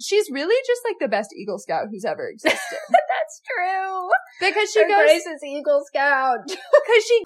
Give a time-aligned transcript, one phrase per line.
[0.00, 2.78] she's really just like the best Eagle Scout who's ever existed.
[2.90, 4.10] That's true.
[4.40, 6.40] because she Her goes, Grace is Eagle Scout.
[6.46, 7.22] because she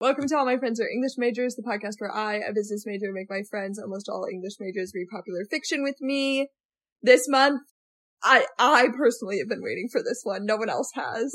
[0.00, 3.12] Welcome to All My Friends Are English Majors, the podcast where I, a business major,
[3.12, 6.48] make my friends, almost all English majors, read popular fiction with me.
[7.02, 7.60] This month,
[8.22, 10.44] I, I personally have been waiting for this one.
[10.44, 11.32] No one else has.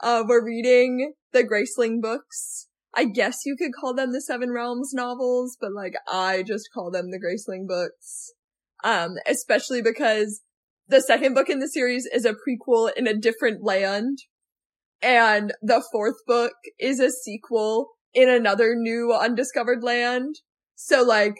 [0.00, 2.68] Uh, we're reading the Graceling books.
[2.94, 6.90] I guess you could call them the Seven Realms novels, but like, I just call
[6.90, 8.32] them the Graceling books.
[8.84, 10.42] Um, especially because
[10.88, 14.18] the second book in the series is a prequel in a different land.
[15.00, 20.36] And the fourth book is a sequel in another new undiscovered land.
[20.74, 21.34] So like,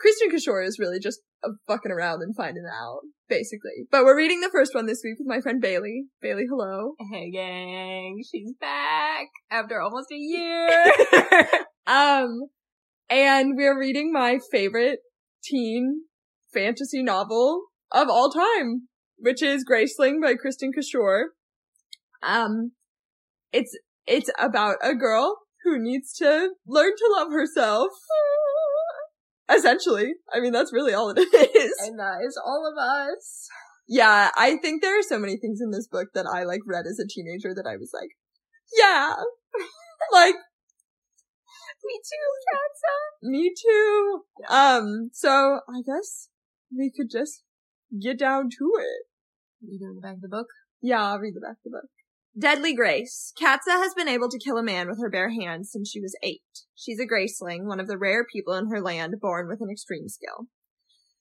[0.00, 3.86] Kristin Cashore is really just uh, fucking around and finding out, basically.
[3.90, 6.04] But we're reading the first one this week with my friend Bailey.
[6.20, 6.94] Bailey, hello.
[7.12, 10.92] Hey gang, she's back after almost a year.
[11.86, 12.48] Um,
[13.10, 15.00] and we're reading my favorite
[15.42, 16.02] teen
[16.54, 21.30] fantasy novel of all time, which is Graceling by Kristin Cashore.
[22.22, 22.72] Um,
[23.52, 27.88] it's, it's about a girl who needs to learn to love herself.
[29.56, 30.14] Essentially.
[30.32, 31.18] I mean, that's really all it
[31.56, 31.72] is.
[31.80, 33.48] and that is all of us.
[33.88, 36.86] Yeah, I think there are so many things in this book that I like read
[36.86, 38.10] as a teenager that I was like,
[38.78, 39.14] yeah,
[40.12, 40.36] like,
[41.84, 43.28] Me too, Katsa.
[43.30, 44.22] me too.
[44.48, 46.28] Um, so I guess
[46.76, 47.42] we could just
[48.00, 49.06] get down to it.
[49.60, 50.46] You doing the back of the book?
[50.80, 51.90] Yeah, I'll read the back of the book.
[52.38, 53.30] Deadly Grace.
[53.38, 56.16] Katsa has been able to kill a man with her bare hands since she was
[56.22, 56.40] eight.
[56.74, 60.08] She's a Graceling, one of the rare people in her land born with an extreme
[60.08, 60.46] skill.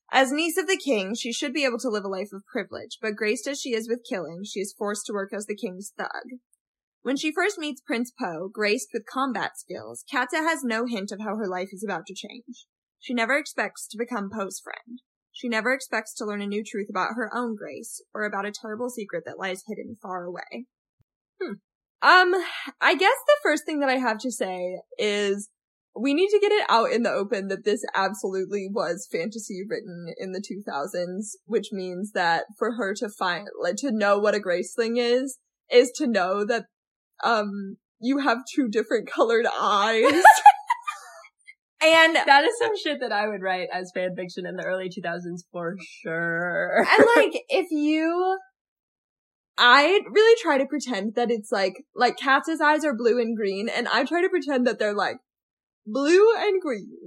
[0.09, 2.97] As niece of the king, she should be able to live a life of privilege,
[3.01, 5.91] but graced as she is with killing, she is forced to work as the king's
[5.97, 6.39] thug.
[7.01, 11.19] When she first meets Prince Po, graced with combat skills, Katsa has no hint of
[11.19, 12.67] how her life is about to change.
[13.01, 14.99] She never expects to become Po's friend.
[15.33, 18.53] She never expects to learn a new truth about her own grace, or about a
[18.53, 20.67] terrible secret that lies hidden far away.
[21.41, 21.53] Hmm.
[22.03, 22.33] Um,
[22.81, 25.49] I guess the first thing that I have to say is
[25.95, 30.13] we need to get it out in the open that this absolutely was fantasy written
[30.17, 34.39] in the 2000s, which means that for her to find, like, to know what a
[34.39, 35.37] graceling is,
[35.69, 36.65] is to know that,
[37.23, 40.03] um, you have two different colored eyes.
[41.83, 44.89] and, That is some shit that I would write as fan fiction in the early
[44.89, 46.85] 2000s for sure.
[46.87, 48.37] and like, if you,
[49.63, 53.69] I really try to pretend that it's like, like Katz's eyes are blue and green,
[53.69, 55.17] and I try to pretend that they're like
[55.85, 56.97] blue and green.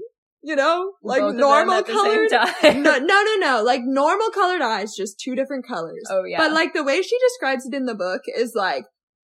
[0.41, 0.93] You know?
[1.03, 2.31] Like Both normal colored.
[2.31, 3.63] No, no, no, no.
[3.65, 6.05] Like normal colored eyes, just two different colors.
[6.11, 6.37] Oh yeah.
[6.39, 8.85] But like the way she describes it in the book is like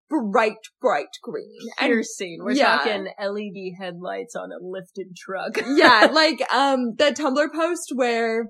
[0.10, 1.60] bright, bright green.
[1.78, 2.40] And piercing.
[2.42, 2.78] We're yeah.
[2.78, 5.62] talking LED headlights on a lifted truck.
[5.68, 8.48] yeah, like um the Tumblr post where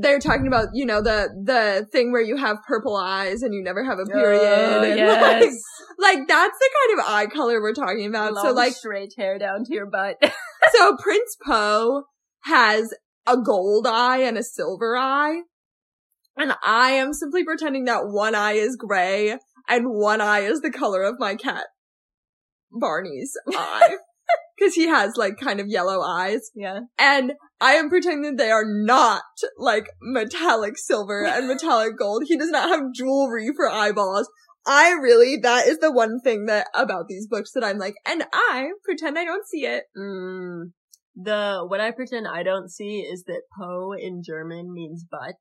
[0.00, 3.62] they're talking about, you know, the the thing where you have purple eyes and you
[3.62, 4.40] never have a period.
[4.42, 5.22] Oh, yes.
[5.98, 8.32] like, like that's the kind of eye color we're talking about.
[8.32, 10.16] Long so like straight hair down to your butt.
[10.72, 12.04] so Prince Po
[12.44, 12.94] has
[13.26, 15.42] a gold eye and a silver eye.
[16.38, 19.38] And I am simply pretending that one eye is gray
[19.68, 21.64] and one eye is the color of my cat
[22.70, 23.96] Barney's eye.
[24.58, 26.50] Cause he has like kind of yellow eyes.
[26.54, 26.80] yeah.
[26.98, 29.22] And I am pretending they are not
[29.56, 32.24] like metallic silver and metallic gold.
[32.26, 34.28] He does not have jewelry for eyeballs.
[34.66, 38.24] I really, that is the one thing that about these books that I'm like, and
[38.34, 39.84] I pretend I don't see it.
[39.96, 40.72] Mm.
[41.14, 45.36] The what I pretend I don't see is that Po in German means butt.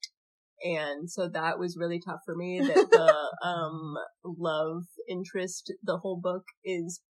[0.64, 6.18] And so that was really tough for me that the um love interest the whole
[6.22, 7.02] book is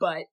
[0.00, 0.24] butt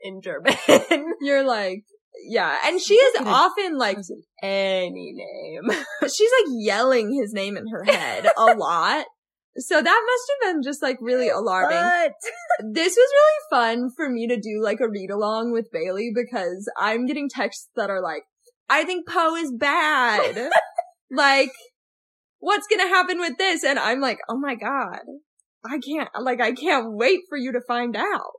[0.00, 0.54] in German.
[1.20, 1.84] You're like,
[2.26, 2.56] yeah.
[2.64, 3.34] And she is Look at it.
[3.34, 3.98] often like,
[4.42, 5.70] any name.
[6.02, 9.04] she's like yelling his name in her head a lot.
[9.56, 11.78] So that must have been just like really alarming.
[11.78, 12.12] Butt.
[12.72, 16.68] this was really fun for me to do like a read along with Bailey because
[16.76, 18.24] I'm getting texts that are like,
[18.68, 20.50] I think Po is bad.
[21.10, 21.52] like,
[22.38, 23.62] what's gonna happen with this?
[23.62, 25.00] And I'm like, oh my god.
[25.66, 28.32] I can't, like, I can't wait for you to find out.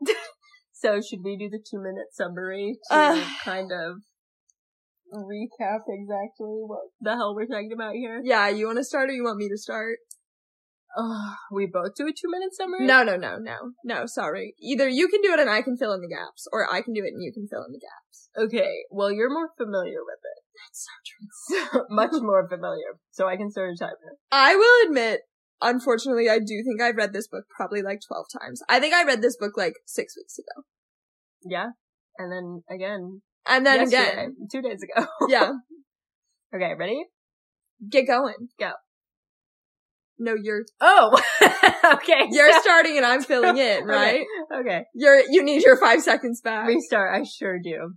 [0.77, 3.25] So should we do the two minute summary to Uh.
[3.43, 4.01] kind of
[5.13, 8.21] recap exactly what the hell we're talking about here?
[8.23, 9.99] Yeah, you wanna start or you want me to start?
[11.51, 12.85] We both do a two minute summary?
[12.85, 14.55] No, no, no, no, no, sorry.
[14.59, 16.93] Either you can do it and I can fill in the gaps, or I can
[16.93, 18.29] do it and you can fill in the gaps.
[18.37, 20.43] Okay, well you're more familiar with it.
[20.59, 21.85] That's so true.
[21.89, 22.99] Much more familiar.
[23.11, 24.17] So I can start timer.
[24.31, 25.21] I will admit,
[25.69, 28.61] unfortunately, I do think I've read this book probably like 12 times.
[28.69, 30.63] I think I read this book like six weeks ago.
[31.43, 31.67] Yeah.
[32.17, 33.21] And then again.
[33.47, 34.35] And then again.
[34.51, 35.07] Two days ago.
[35.29, 35.51] Yeah.
[36.55, 37.03] okay, ready?
[37.89, 38.49] Get going.
[38.59, 38.71] Go.
[40.17, 41.19] No, you're, Oh!
[41.95, 42.27] okay.
[42.31, 44.25] you're so- starting and I'm filling in, right?
[44.53, 44.59] Okay.
[44.61, 44.83] okay.
[44.93, 46.67] You're, you need your five seconds back.
[46.67, 47.13] Restart.
[47.13, 47.95] I sure do.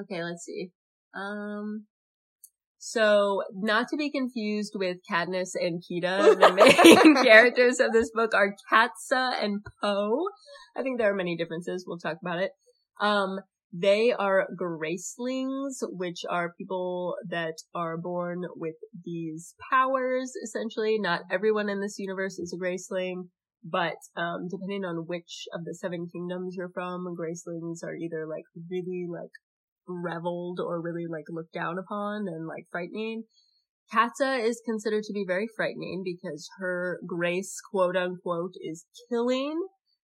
[0.00, 0.70] Okay, let's see.
[1.14, 1.86] Um,
[2.78, 8.32] so not to be confused with Katniss and Kita, the main characters of this book
[8.34, 10.28] are Katsa and Po.
[10.76, 11.84] I think there are many differences.
[11.86, 12.52] We'll talk about it.
[13.00, 13.40] Um,
[13.72, 20.98] they are Gracelings, which are people that are born with these powers, essentially.
[20.98, 23.28] Not everyone in this universe is a Graceling.
[23.64, 28.44] But um, depending on which of the seven kingdoms you're from, Gracelings are either like
[28.70, 29.32] really like
[29.88, 33.24] reveled or really like looked down upon and like frightening.
[33.92, 39.58] Katsa is considered to be very frightening because her grace, quote unquote, is killing.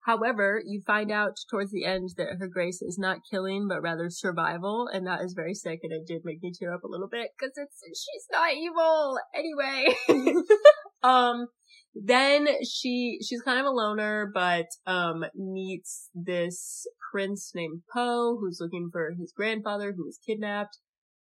[0.06, 4.10] However, you find out towards the end that her grace is not killing, but rather
[4.10, 7.08] survival, and that is very sick, and it did make me tear up a little
[7.08, 9.96] bit because it's she's not evil anyway.
[11.04, 11.48] um,
[11.94, 18.60] then she she's kind of a loner, but um meets this prince named Po who's
[18.62, 20.78] looking for his grandfather who was kidnapped.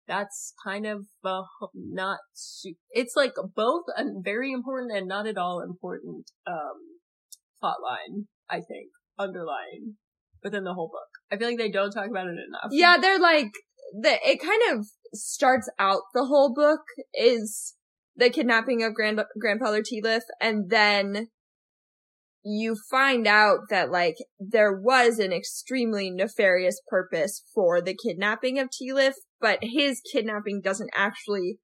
[0.09, 1.43] That's kind of uh,
[1.75, 2.19] not.
[2.91, 6.99] It's like both a very important and not at all important um
[7.61, 8.27] plot line.
[8.51, 9.97] I think underlying
[10.43, 11.09] within the whole book.
[11.31, 12.71] I feel like they don't talk about it enough.
[12.71, 13.53] Yeah, they're like,
[14.01, 16.81] the, it kind of starts out the whole book
[17.15, 17.75] is
[18.17, 21.29] the kidnapping of grand, grandfather Tealiff and then
[22.45, 28.69] you find out that like there was an extremely nefarious purpose for the kidnapping of
[28.69, 31.59] Tealiff, but his kidnapping doesn't actually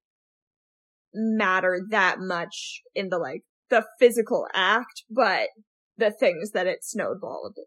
[1.13, 5.49] matter that much in the like the physical act, but
[5.97, 7.57] the things that it snowballed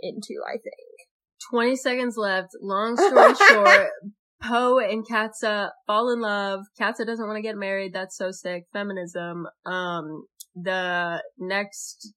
[0.00, 1.08] into, I think.
[1.50, 2.48] 20 seconds left.
[2.60, 3.90] Long story short,
[4.40, 6.60] Po and Katsa fall in love.
[6.80, 7.92] Katsa doesn't want to get married.
[7.92, 8.64] That's so sick.
[8.72, 9.46] Feminism.
[9.66, 10.24] Um,
[10.54, 12.12] the next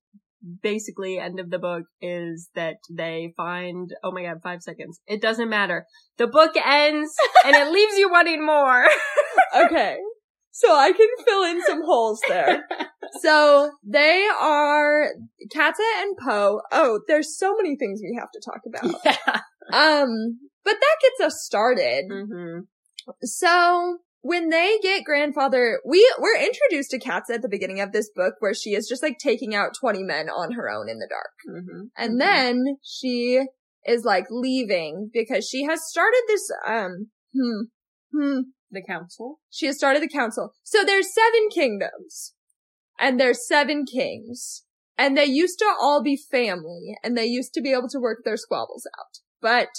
[0.63, 4.99] basically end of the book is that they find, oh my god, five seconds.
[5.07, 5.85] It doesn't matter.
[6.17, 7.13] The book ends
[7.45, 8.85] and it leaves you wanting more.
[9.65, 9.97] okay.
[10.51, 12.63] So I can fill in some holes there.
[13.19, 15.09] So they are
[15.53, 16.61] Katsa and Po.
[16.71, 19.01] Oh, there's so many things we have to talk about.
[19.03, 19.41] yeah.
[19.73, 22.05] Um, but that gets us started.
[22.09, 22.59] hmm
[23.23, 28.09] So when they get grandfather, we we're introduced to Katsa at the beginning of this
[28.13, 31.09] book where she is just like taking out 20 men on her own in the
[31.09, 31.31] dark.
[31.47, 33.41] hmm And then she
[33.85, 37.61] is like leaving because she has started this, um, hmm,
[38.13, 39.39] hmm, The council.
[39.49, 40.51] she has started the council.
[40.63, 42.33] So there's seven kingdoms
[42.99, 44.65] and there's seven kings
[44.99, 48.19] and they used to all be family and they used to be able to work
[48.23, 49.17] their squabbles out.
[49.41, 49.69] But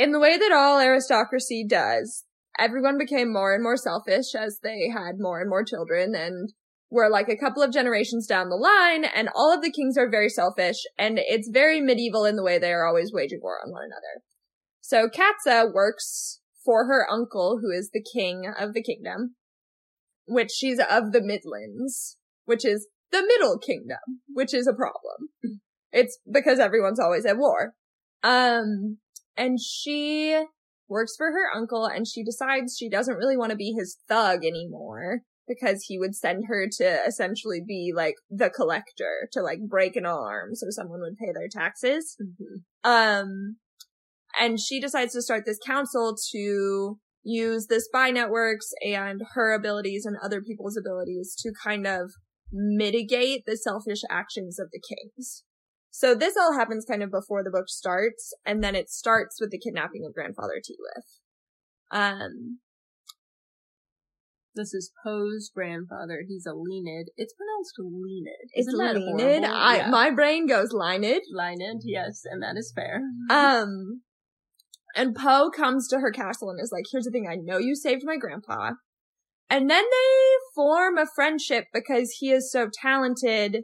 [0.00, 2.24] in the way that all aristocracy does,
[2.58, 6.54] everyone became more and more selfish as they had more and more children and
[6.90, 10.10] were like a couple of generations down the line and all of the kings are
[10.10, 13.70] very selfish and it's very medieval in the way they are always waging war on
[13.70, 14.24] one another.
[14.80, 19.34] So Katsa works for her uncle who is the king of the kingdom,
[20.26, 22.16] which she's of the Midlands,
[22.46, 25.58] which is the middle kingdom, which is a problem.
[25.92, 27.74] It's because everyone's always at war.
[28.22, 28.98] Um,
[29.40, 30.38] and she
[30.86, 34.44] works for her uncle and she decides she doesn't really want to be his thug
[34.44, 39.96] anymore because he would send her to essentially be like the collector to like break
[39.96, 42.16] an alarm so someone would pay their taxes.
[42.84, 43.56] Um,
[44.38, 50.04] and she decides to start this council to use the spy networks and her abilities
[50.04, 52.12] and other people's abilities to kind of
[52.52, 55.44] mitigate the selfish actions of the kings.
[55.90, 59.50] So this all happens kind of before the book starts, and then it starts with
[59.50, 61.96] the kidnapping of grandfather Tealiff.
[61.96, 62.60] Um,
[64.54, 66.22] This is Po's grandfather.
[66.26, 67.08] He's a Leonid.
[67.16, 68.50] It's pronounced Leonid.
[68.52, 69.44] it's Leonid.
[69.44, 69.90] I, Yeah.
[69.90, 71.22] my brain goes Leonid.
[71.32, 73.00] Leonid, yes, and that is fair.
[73.30, 74.02] Um,
[74.96, 77.76] and Po comes to her castle and is like, here's the thing, I know you
[77.76, 78.72] saved my grandpa.
[79.48, 83.62] And then they form a friendship because he is so talented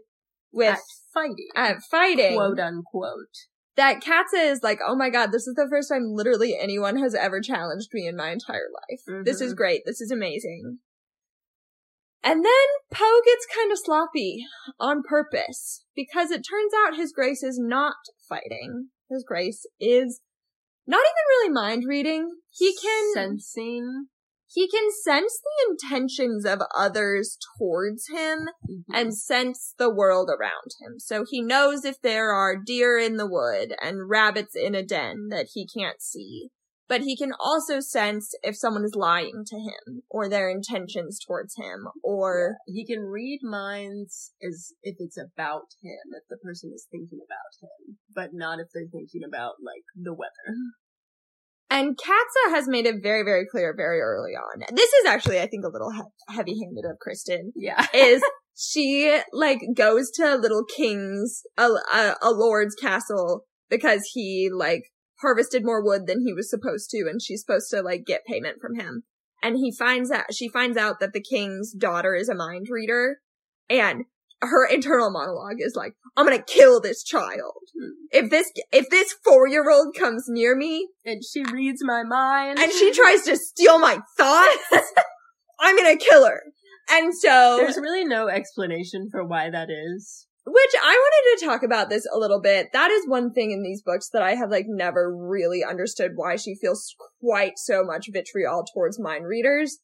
[0.53, 0.79] with At
[1.13, 3.35] fighting, at fighting quote unquote.
[3.77, 7.15] that Katsa is like, oh my god, this is the first time literally anyone has
[7.15, 9.25] ever challenged me in my entire life.
[9.25, 9.57] This is Mhm.
[9.57, 9.83] great.
[9.85, 10.79] This is amazing.
[12.23, 14.45] And then Po gets kind of sloppy
[14.81, 17.95] on purpose because it turns out his grace is not
[18.29, 18.91] fighting.
[19.09, 20.21] His grace is
[20.89, 22.31] not even really mind reading.
[22.51, 24.09] He can sensing.
[24.49, 28.49] He can sense the intentions of others towards him
[28.87, 28.95] Mm-hmm.
[28.95, 30.99] and sense the world around him.
[30.99, 35.29] So he knows if there are deer in the wood and rabbits in a den
[35.31, 36.49] that he can't see.
[36.89, 41.57] But he can also sense if someone is lying to him or their intentions towards
[41.57, 46.87] him or he can read minds as if it's about him, if the person is
[46.91, 50.55] thinking about him, but not if they're thinking about like the weather.
[51.77, 54.65] And Katsa has made it very, very clear very early on.
[54.75, 57.51] This is actually, I think, a little he- heavy-handed of Kristin.
[57.55, 57.87] Yeah.
[57.95, 58.23] Is
[58.57, 64.85] she like goes to a little king's a, a, a lord's castle because he like
[65.21, 68.57] harvested more wood than he was supposed to, and she's supposed to like get payment
[68.59, 69.03] from him.
[69.43, 73.19] And he finds out she finds out that the king's daughter is a mind reader,
[73.69, 74.05] and
[74.43, 77.91] her internal monologue is like, "I'm gonna kill this child." Hmm.
[78.13, 82.59] If this if this four year old comes near me And she reads my mind.
[82.59, 84.59] and she tries to steal my thoughts,
[85.61, 86.43] I'm gonna kill her.
[86.89, 90.27] And so, There's really no explanation for why that is.
[90.47, 92.69] which I wanted to talk about this a little bit.
[92.73, 96.37] That is one thing in these books that I have like never really understood why
[96.37, 99.79] she feels quite so much vitriol towards mind readers.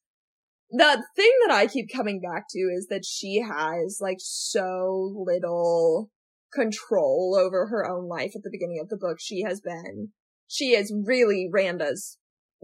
[0.71, 6.11] The thing that I keep coming back to is that she has like so little
[6.53, 9.19] control over her own life at the beginning of the book.
[9.21, 10.11] She has been,
[10.49, 12.19] she is really Randa's,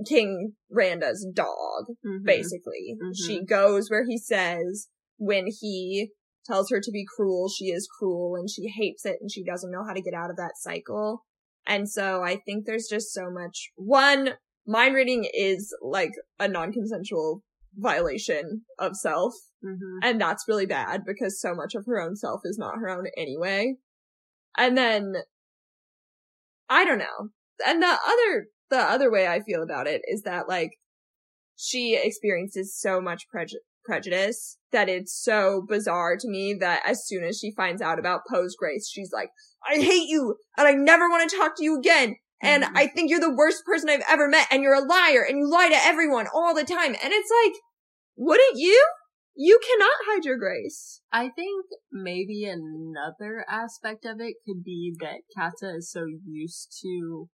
[0.06, 1.86] King Randa's dog.
[2.06, 2.24] Mhm.
[2.24, 2.96] basically.
[3.02, 3.12] Mhm.
[3.14, 4.88] She goes where he says
[5.18, 6.12] when he
[6.46, 9.70] tells her to be cruel, she is cruel and she hates it and she doesn't
[9.70, 11.24] know how to get out of that cycle.
[11.66, 13.70] And so I think there's just so much.
[13.76, 14.34] One,
[14.66, 17.42] mind reading is like a non-consensual
[17.76, 19.34] violation of self.
[19.64, 19.98] Mhm.
[20.02, 23.06] And that's really bad because so much of her own self is not her own
[23.16, 23.76] anyway.
[24.56, 25.14] And then,
[26.68, 27.30] I don't know.
[27.66, 30.72] And the other, the other way I feel about it is that like,
[31.56, 37.24] she experiences so much preju- prejudice that it's so bizarre to me that as soon
[37.24, 39.30] as she finds out about Po's grace, she's like,
[39.68, 42.16] I hate you and I never want to talk to you again.
[42.40, 42.72] And Mhm.
[42.76, 45.48] I think you're the worst person I've ever met and you're a liar and you
[45.48, 46.94] lie to everyone all the time.
[47.02, 47.54] And it's like,
[48.16, 48.86] wouldn't you?
[49.34, 51.00] You cannot hide your grace.
[51.12, 57.28] I think maybe another aspect of it could be that Katsa is so used to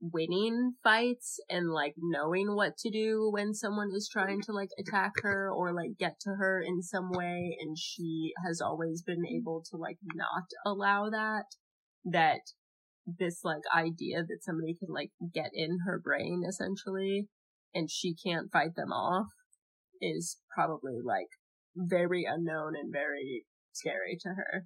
[0.00, 5.12] winning fights and like knowing what to do when someone is trying to like attack
[5.22, 9.62] her or like get to her in some way and she has always been able
[9.68, 11.46] to like not allow that
[12.04, 12.40] that
[13.18, 17.28] this like idea that somebody can like get in her brain essentially
[17.74, 19.26] and she can't fight them off
[20.00, 21.28] is probably like
[21.76, 24.64] very unknown and very scary to her.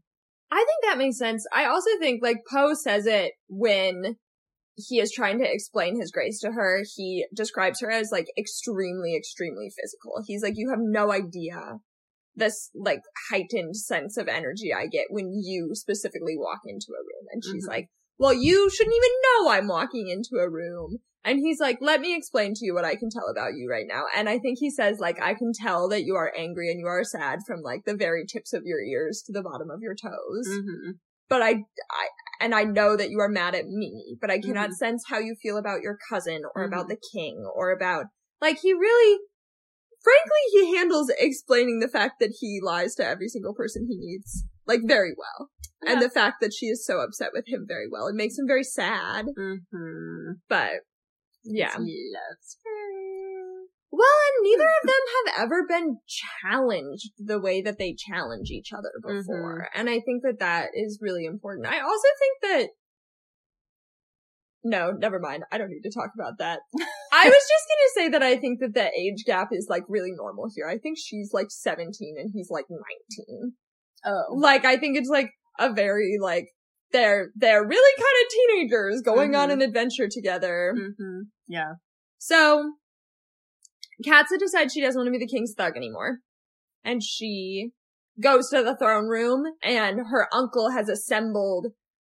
[0.50, 1.46] I think that makes sense.
[1.52, 4.16] I also think like Po says it when
[4.76, 6.82] he is trying to explain his grace to her.
[6.94, 10.22] He describes her as like extremely, extremely physical.
[10.26, 11.78] He's like, you have no idea
[12.34, 17.26] this like heightened sense of energy I get when you specifically walk into a room.
[17.30, 17.70] And she's Mhm.
[17.70, 17.88] like,
[18.18, 20.98] well, you shouldn't even know I'm walking into a room.
[21.24, 23.86] And he's like, let me explain to you what I can tell about you right
[23.88, 24.04] now.
[24.16, 26.86] And I think he says, like, I can tell that you are angry and you
[26.86, 29.94] are sad from like the very tips of your ears to the bottom of your
[29.94, 30.48] toes.
[30.48, 30.90] Mm-hmm.
[31.28, 32.06] But I, I,
[32.40, 35.36] and I know that you are mad at me, but I cannot sense how you
[35.40, 36.88] feel about your cousin or about Mhm.
[36.90, 38.06] the king or about,
[38.40, 39.20] like, he really,
[40.02, 44.44] frankly, he handles explaining the fact that he lies to every single person he meets,
[44.66, 45.50] like, very well.
[45.84, 48.06] And the fact that she is so upset with him very well.
[48.06, 50.32] It makes him very sad, Mm-hmm.
[50.48, 50.70] but
[51.44, 51.72] yeah.
[51.72, 53.66] He loves her.
[53.90, 58.72] Well, and neither of them have ever been challenged the way that they challenge each
[58.72, 59.68] other before.
[59.74, 61.66] And I think that that is really important.
[61.66, 62.68] I also think that
[64.64, 65.42] no, never mind.
[65.50, 66.60] I don't need to talk about that.
[67.12, 70.12] I was just gonna say that I think that the age gap is like really
[70.14, 70.68] normal here.
[70.68, 73.54] I think she's like 17 and he's like 19.
[74.04, 74.34] Oh.
[74.34, 76.46] Like, I think it's like a very like,
[76.92, 78.32] they're, they're really kind of
[78.70, 79.52] teenagers going on Mhm.
[79.54, 80.74] an adventure together.
[80.76, 81.20] Mm-hmm.
[81.48, 81.74] Yeah.
[82.18, 82.72] So,
[84.06, 86.18] Katsa decides she doesn't want to be the king's thug anymore.
[86.84, 87.70] And she
[88.20, 91.68] goes to the throne room and her uncle has assembled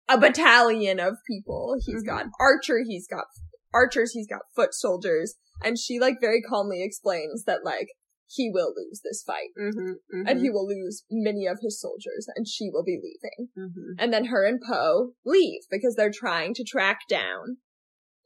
[0.08, 1.76] a battalion of people.
[1.84, 2.06] He's Mhm.
[2.06, 3.24] got archer, he's got
[3.72, 7.88] archers, he's got foot soldiers, and she like very calmly explains that like
[8.32, 10.26] he will lose this fight Mm-hmm.
[10.26, 13.48] and he will lose many of his soldiers and she will be leaving.
[13.58, 13.98] Mm-hmm.
[13.98, 17.58] And then her and Po leave because they're trying to track down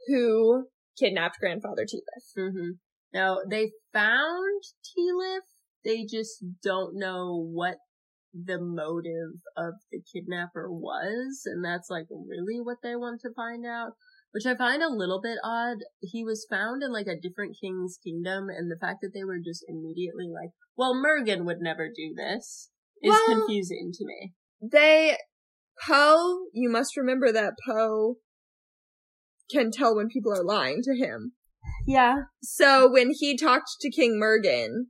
[0.06, 0.66] who
[0.98, 2.38] kidnapped grandfather Tealiff.
[2.38, 2.70] Mm-hmm.
[3.12, 5.40] Now they found Tealiff.
[5.84, 7.76] They just don't know what
[8.32, 13.64] the motive of the kidnapper was, and that's like really what they want to find
[13.64, 13.92] out.
[14.34, 15.76] Which I find a little bit odd.
[16.00, 19.38] He was found in like a different king's kingdom, and the fact that they were
[19.38, 24.34] just immediately like, "Well, Mergen would never do this," is Well- confusing to me.
[24.60, 25.18] They,
[25.86, 28.16] Po, you must remember that Po
[29.52, 31.34] can tell when people are lying to him.
[31.86, 34.86] Yeah, So when he talked to King Mergen,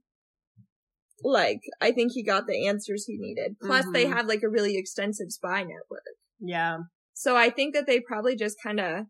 [1.23, 3.57] like, I think he got the answers he needed.
[3.61, 4.13] Plus they Mhm.
[4.15, 6.05] have like a really extensive spy network.
[6.41, 6.79] yeah.
[7.13, 9.07] So I think that they probably just kind of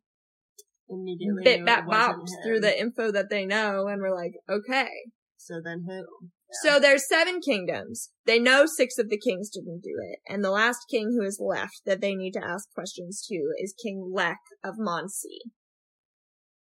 [0.88, 2.42] Immediately bit knew that it wasn't bopped him.
[2.42, 4.90] through the info that they know and we're like, okay.
[5.36, 6.04] So then who?
[6.62, 8.10] So there's seven kingdoms.
[8.26, 10.20] They know six of the kings didn't do it.
[10.28, 13.74] And the last king who is left that they need to ask questions to is
[13.82, 15.50] King Leck of Monsea.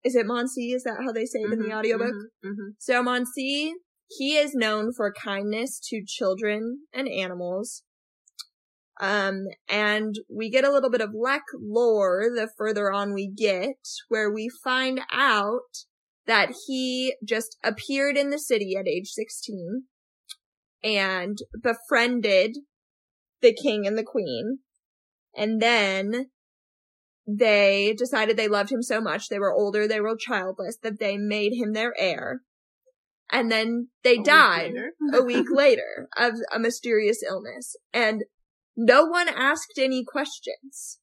[0.03, 0.75] Is it Monsea?
[0.75, 2.15] Is that how they say it in the Mhm, audiobook?
[2.15, 2.75] mhm, mhm.
[2.79, 3.73] So Monsea,
[4.09, 7.83] he is known for kindness to children and animals.
[8.99, 13.77] Um, and we get a little bit of Leck lore the further on we get,
[14.09, 15.85] where we find out
[16.27, 19.85] that he just appeared in the city at age 16
[20.83, 22.57] and befriended
[23.43, 24.59] the king and the queen.
[25.37, 26.31] And then
[27.27, 31.17] they decided they loved him so much, they were older, they were childless, that they
[31.17, 32.41] made him their heir.
[33.31, 34.93] And then they A died later.
[35.13, 37.77] a week later of a mysterious illness.
[37.93, 38.25] And
[38.77, 40.99] no one asked any questions.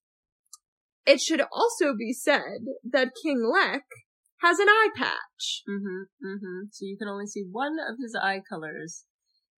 [1.06, 3.84] It should also be said that King Leck
[4.42, 5.64] has an eye patch.
[5.68, 6.68] Mhm, mhm.
[6.72, 9.06] So you can only see one of his eye colors.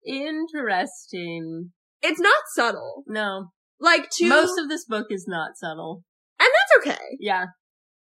[0.05, 1.73] Interesting.
[2.03, 3.05] It's not subtle.
[3.07, 3.49] No,
[3.81, 6.05] Like to, most of this book is not subtle.
[6.39, 7.17] and that's okay.
[7.19, 7.47] Yeah.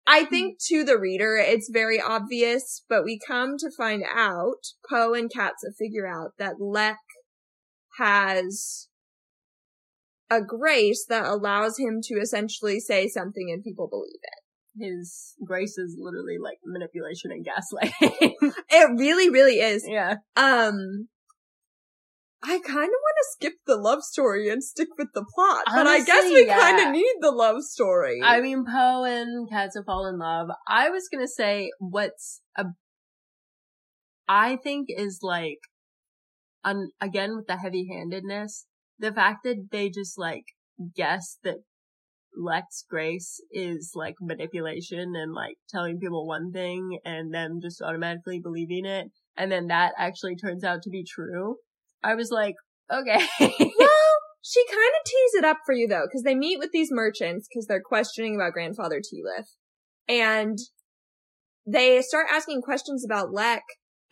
[0.07, 5.15] I think to the reader, it's very obvious, but we come to find out, Po
[5.15, 6.99] and Katsa figure out that Leck
[7.99, 8.89] has
[10.31, 14.41] a grace that allows him to essentially say something and people believe it.
[14.77, 18.33] His grace is literally like manipulation and gaslighting.
[18.71, 19.85] It really, really is.
[19.87, 20.17] yeah.
[20.37, 21.09] Um,
[22.47, 25.87] I kind of want to skip the love story and stick with the plot, but
[25.87, 26.59] I guess we yeah.
[26.59, 28.21] kind of need the love story.
[28.23, 30.49] I mean, Po and Katsa fall in love.
[30.69, 32.67] I was gonna say what's a,
[34.29, 35.61] I think is like,
[36.65, 38.67] um, again with the heavy handedness,
[38.99, 40.45] the fact that they just like
[40.95, 41.57] guess that
[42.37, 48.41] Leck's Grace is like manipulation and like telling people one thing and them just automatically
[48.41, 49.07] believing it.
[49.37, 51.57] And then that actually turns out to be true.
[52.03, 52.55] I was like,
[52.93, 53.27] okay.
[53.41, 56.91] well, she kind of tees it up for you though, because they meet with these
[56.91, 59.47] merchants because they're questioning about grandfather Tealiff,
[60.09, 60.59] and
[61.67, 63.63] they start asking questions about Leck.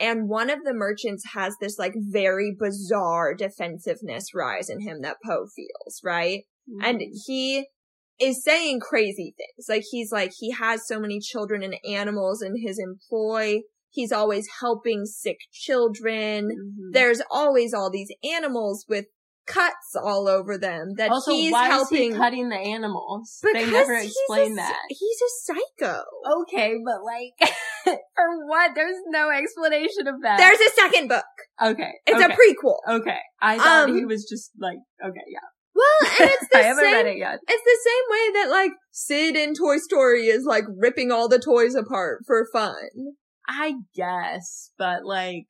[0.03, 5.17] And one of the merchants has this like very bizarre defensiveness rise in him that
[5.25, 6.43] Po feels, right?
[6.83, 7.67] And he
[8.21, 9.67] is saying crazy things.
[9.69, 13.61] Like he's like, he has so many children and animals in his employ.
[13.91, 16.49] He's always helping sick children.
[16.51, 16.93] Mhm.
[16.93, 19.07] There's always all these animals with
[19.47, 22.11] cuts all over them that also, he's why helping.
[22.11, 23.39] is he cutting the animals?
[23.43, 24.79] because they never he's explain a, that.
[24.89, 26.03] He's a psycho.
[26.43, 27.51] Okay, but like,
[28.15, 28.73] for what?
[28.75, 30.39] There's no explanation of that.
[30.39, 31.25] There's a second book.
[31.63, 31.93] okay.
[32.07, 32.77] It's okay, a prequel.
[33.01, 35.41] Okay, I thought Um, he was just like, okay, yeah.
[35.75, 37.39] Well, and it's the I haven't same read it yet.
[37.49, 41.39] It's the same way that like Sid in Toy Story is like ripping all the
[41.39, 42.75] toys apart for fun.
[43.49, 45.47] I guess, but like,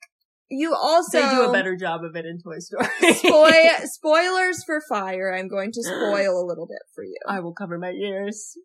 [0.55, 2.87] You also they do a better job of it in Toy Story.
[3.15, 5.33] Spoil- spoilers for Fire.
[5.33, 7.15] I'm going to spoil a little bit for you.
[7.27, 8.55] I will cover my ears.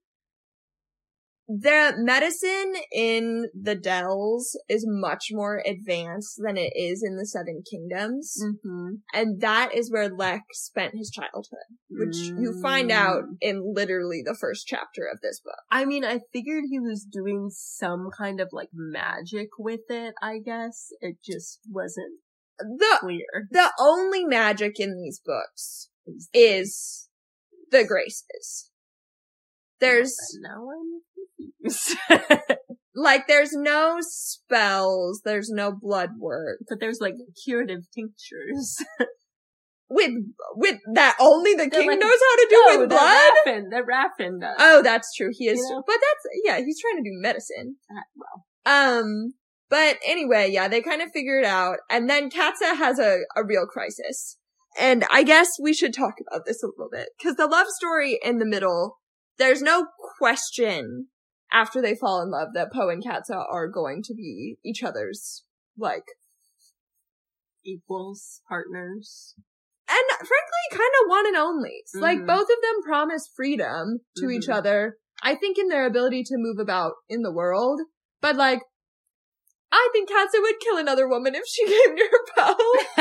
[1.51, 7.63] The medicine in the Dells is much more advanced than it is in the Seven
[7.69, 8.37] Kingdoms.
[8.45, 8.97] Mm-hmm.
[9.15, 13.37] And that is where Leck spent his childhood, which you find out Mm.
[13.41, 15.57] in literally the first chapter of this book.
[15.71, 20.41] I mean, I figured he was doing some kind of like magic with it, I
[20.45, 20.89] guess.
[21.01, 22.21] It just wasn't
[22.59, 23.49] The, clear.
[23.51, 25.89] the only magic in these books
[26.35, 27.09] is
[27.71, 28.71] the graces.
[29.81, 31.05] There's, I'm confused.
[32.95, 36.59] like, there's no spells, there's no blood work.
[36.69, 38.77] but there's like curative tinctures.
[39.91, 40.11] With,
[40.55, 43.31] with that only the They're king like- knows how to do No, with blood?
[43.47, 44.57] Raffin, that Raffin does.
[44.59, 45.31] Oh, that's true.
[45.33, 45.83] He is, You know?
[45.87, 47.77] but that's, yeah, he's trying to do medicine.
[47.91, 49.33] Ah, well, Um,
[49.71, 51.79] but anyway, yeah, they kind of figure it out.
[51.89, 54.37] And then Katsa has a, a real crisis.
[54.79, 57.09] And I guess we should talk about this a little bit.
[57.23, 58.99] Cause the love story in the middle,
[59.39, 59.87] there's no
[60.19, 61.07] question
[61.53, 65.45] after they fall in love that Po and Katsa are going to be each other's,
[65.77, 66.05] like,
[67.65, 69.35] equals, partners.
[69.91, 71.93] and frankly, kind of one and onlys.
[71.95, 72.27] Like Mhm.
[72.27, 74.55] both of them promise freedom to each Mhm.
[74.55, 77.81] other, I think in their ability to move about in the world,
[78.21, 78.61] but like,
[79.73, 82.55] I think Katsa would kill another woman if she came near Po.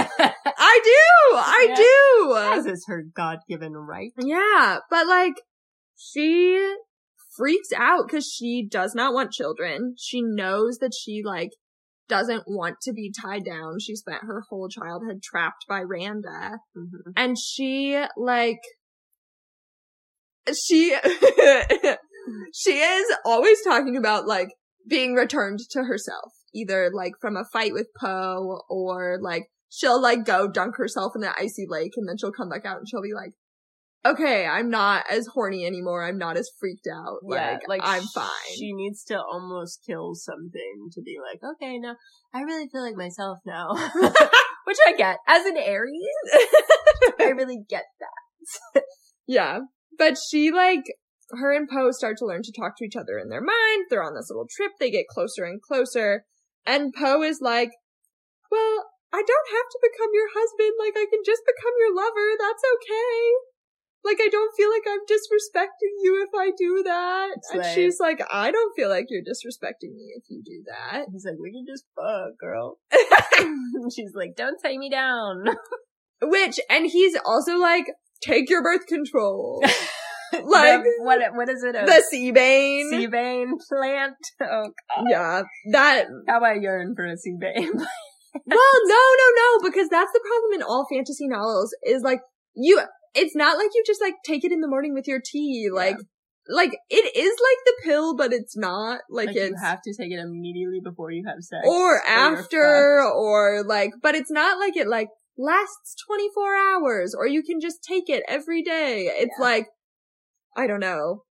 [0.58, 1.36] I do!
[1.38, 1.76] I Yeah.
[1.76, 2.64] do!
[2.64, 4.14] This is her God-given right.
[4.18, 5.42] Yeah, but like,
[5.98, 6.76] she
[7.38, 9.96] freaks out because she does not want children.
[9.98, 11.52] She knows that she like
[12.08, 13.80] doesn't want to be tied down.
[13.80, 16.60] She spent her whole childhood trapped by Randa.
[16.76, 17.14] Mhm.
[17.16, 18.60] And she like,
[20.54, 20.96] she,
[22.54, 24.50] she is always talking about like
[24.88, 30.26] being returned to herself, either like from a fight with Po or like she'll like
[30.26, 33.02] go dunk herself in the icy lake and then she'll come back out and she'll
[33.02, 33.34] be like,
[34.12, 36.04] okay, I'm not as horny anymore.
[36.04, 37.20] I'm not as freaked out.
[37.30, 38.56] Yeah, Like, I'm fine.
[38.58, 41.96] She needs to almost kill something to be like, okay, no,
[42.34, 43.70] I really feel like myself now.
[44.66, 45.18] Which I get.
[45.28, 46.02] As an Aries,
[47.20, 48.84] I really get that.
[49.28, 49.60] Yeah.
[49.98, 50.86] But she like
[51.32, 53.86] her and Po start to learn to talk to each other in their mind.
[53.90, 54.72] They're on this little trip.
[54.80, 56.24] They get closer and closer.
[56.66, 57.72] And Po is like,
[58.50, 60.74] Well, I don't have to become your husband.
[60.80, 62.28] Like I can just become your lover.
[62.40, 63.57] That's okay.
[64.04, 67.30] Like I don't feel like I'm disrespecting you if I do that.
[67.36, 70.64] It's and like- she's like, I don't feel like you're disrespecting me if you do
[70.68, 71.08] that.
[71.12, 72.78] He's like, we can just fuck, girl.
[73.96, 75.46] She's like, don't tie me down.
[76.22, 77.86] Which, and he's also like,
[78.24, 79.62] take your birth control.
[80.34, 81.76] like, The- what, what is it?
[81.76, 82.92] A the Seabane.
[82.92, 84.16] Seabane plant?
[84.42, 85.06] Oh, God.
[85.10, 87.70] Yeah, that, How I yearn for a Seabane?
[87.74, 92.22] well, no, no, no, because that's the problem in all fantasy novels is like,
[92.56, 92.82] you,
[93.18, 95.98] it's not like you just like take it in the morning with your tea, like,
[96.48, 99.94] like, it is like the pill, but it's not, like, like it's, you have to
[99.94, 101.66] take it immediately before you have sex.
[101.66, 107.44] or after, or like, but it's not like it like lasts 24 hours, or you
[107.44, 109.10] can just take it every day.
[109.12, 109.44] It's Yeah.
[109.44, 109.68] like,
[110.56, 111.24] I don't know.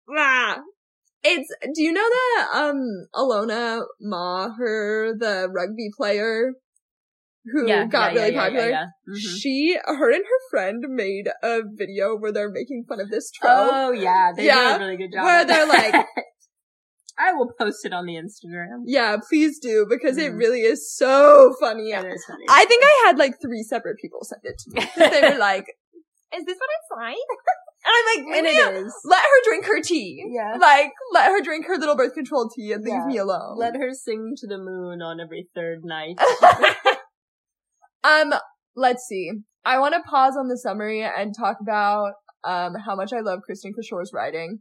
[1.27, 6.53] It's, do you know that, um, Alona Maher, the rugby player
[7.53, 8.87] who Yeah, got yeah, really yeah, popular?
[9.09, 9.39] Mhm.
[9.41, 13.53] She, her and her friend made a video where they're making fun of this trope.
[13.53, 15.25] Oh yeah, they Yeah, do a really good job.
[15.25, 15.93] where they're that.
[15.95, 16.07] like-
[17.17, 18.83] I will post it on the Instagram.
[18.87, 20.39] Yeah, please do, because it Mhm.
[20.39, 21.91] really is so funny.
[21.93, 22.45] It is funny.
[22.49, 25.11] I think I had like three separate people send it to me.
[25.21, 25.67] they were like,
[26.37, 27.17] is this what I'm fine?
[27.87, 28.95] And I'm like, and "Ma'am, it is.
[29.05, 30.25] let her drink her tea.
[30.35, 30.57] Yeah.
[30.59, 33.05] Like, let her drink her little birth control tea and leave Yeah.
[33.05, 33.59] me alone.
[33.59, 36.17] Let her sing to the moon on every third night.
[38.05, 38.35] Um,
[38.77, 39.31] let's see.
[39.65, 42.13] I want to pause on the summary and talk about
[42.45, 44.59] um how much I love Kristin Cashore's writing.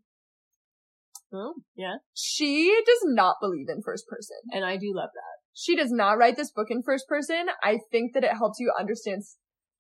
[1.34, 1.95] oh, yeah.
[2.13, 4.38] She does not believe in first person.
[4.51, 5.39] And I do love that.
[5.53, 7.47] She does not write this book in first person.
[7.63, 9.23] I think that it helps you understand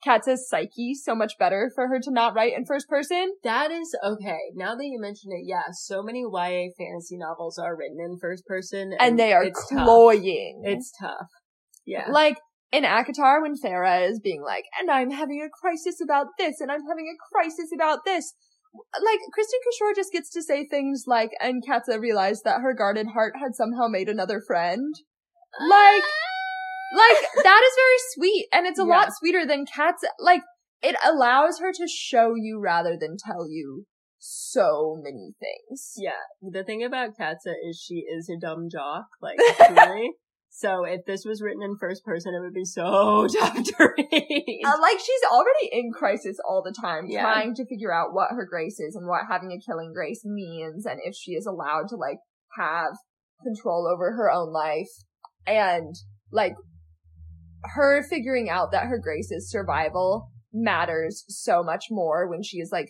[0.03, 3.33] Katsa's psyche so much better for her to not write in first person.
[3.43, 4.39] That is okay.
[4.53, 8.45] Now that you mention it, yeah, so many YA fantasy novels are written in first
[8.45, 9.85] person, And they are it's tough.
[9.85, 10.61] cloying.
[10.65, 11.27] It's tough.
[11.85, 12.07] Yeah.
[12.11, 12.37] Like
[12.73, 16.71] in ACOTAR when Feyre is being like, and I'm having a crisis about this, and
[16.71, 18.33] I'm having a crisis about this.
[18.73, 23.09] Like, Kristin Cashore just gets to say things like, and Katsa realized that her guarded
[23.13, 24.95] heart had somehow made another friend.
[25.61, 26.97] Like, ah!
[26.97, 28.97] like, that is very sweet, and it's a Yeah.
[28.97, 30.09] lot sweeter than Katsa.
[30.17, 30.41] Like,
[30.81, 33.85] it allows her to show you rather than tell you
[34.17, 35.93] so many things.
[35.95, 40.13] Yeah, the thing about Katsa is she is a dumb jock, like truly.
[40.55, 44.61] So if this was written in first person, it would be so tough to read.
[44.63, 47.23] Uh, like she's already in crisis all the time, Yeah.
[47.23, 50.85] trying to figure out what her grace is and what having a killing grace means,
[50.85, 52.19] and if she is allowed to like
[52.55, 52.93] have
[53.43, 54.91] control over her own life,
[55.47, 55.95] and
[56.31, 56.53] like
[57.63, 62.69] her figuring out that her grace is survival matters so much more when she is
[62.71, 62.89] like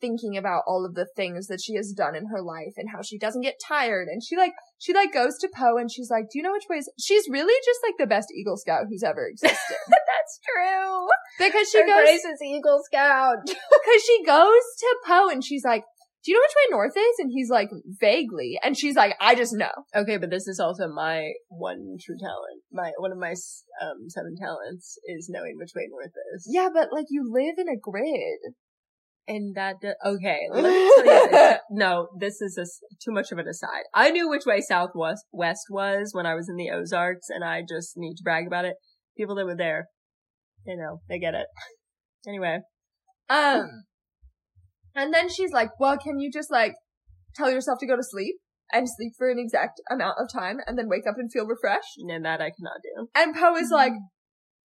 [0.00, 3.00] thinking about all of the things that she has done in her life and how
[3.02, 6.24] she doesn't get tired and she like she like goes to Po and she's like,
[6.30, 9.26] "Do you know which ways?" She's really just like the best Eagle Scout who's ever
[9.26, 11.06] existed That's true.
[11.38, 13.38] because she Her goes grace is Eagle Scout.
[13.46, 15.84] because she goes to Po and she's like,
[16.24, 17.68] "Do you know which way north is?" And he's like,
[18.00, 22.16] "Vaguely." And she's like, "I just know." Okay, but this is also my one true
[22.20, 22.62] talent.
[22.72, 23.34] My one of my
[23.82, 26.48] um seven talents is knowing which way north is.
[26.50, 28.54] Yeah, but like you live in a grid.
[29.26, 31.58] And that, okay, let me tell you this.
[31.70, 32.66] No, this is a
[33.02, 33.84] too much of an aside.
[33.94, 37.62] I knew which way southwest west was when I was in the Ozarks, and I
[37.66, 38.74] just need to brag about it.
[39.16, 39.86] People that were there,
[40.66, 41.46] you know, they get it.
[42.26, 42.60] Anyway,
[43.28, 43.84] Um,
[44.94, 46.72] and then she's like, "Well, can you just like
[47.34, 48.36] tell yourself to go to sleep
[48.72, 51.98] and sleep for an exact amount of time and then wake up and feel refreshed?"
[51.98, 53.08] and that I cannot do.
[53.14, 53.92] And Po is like,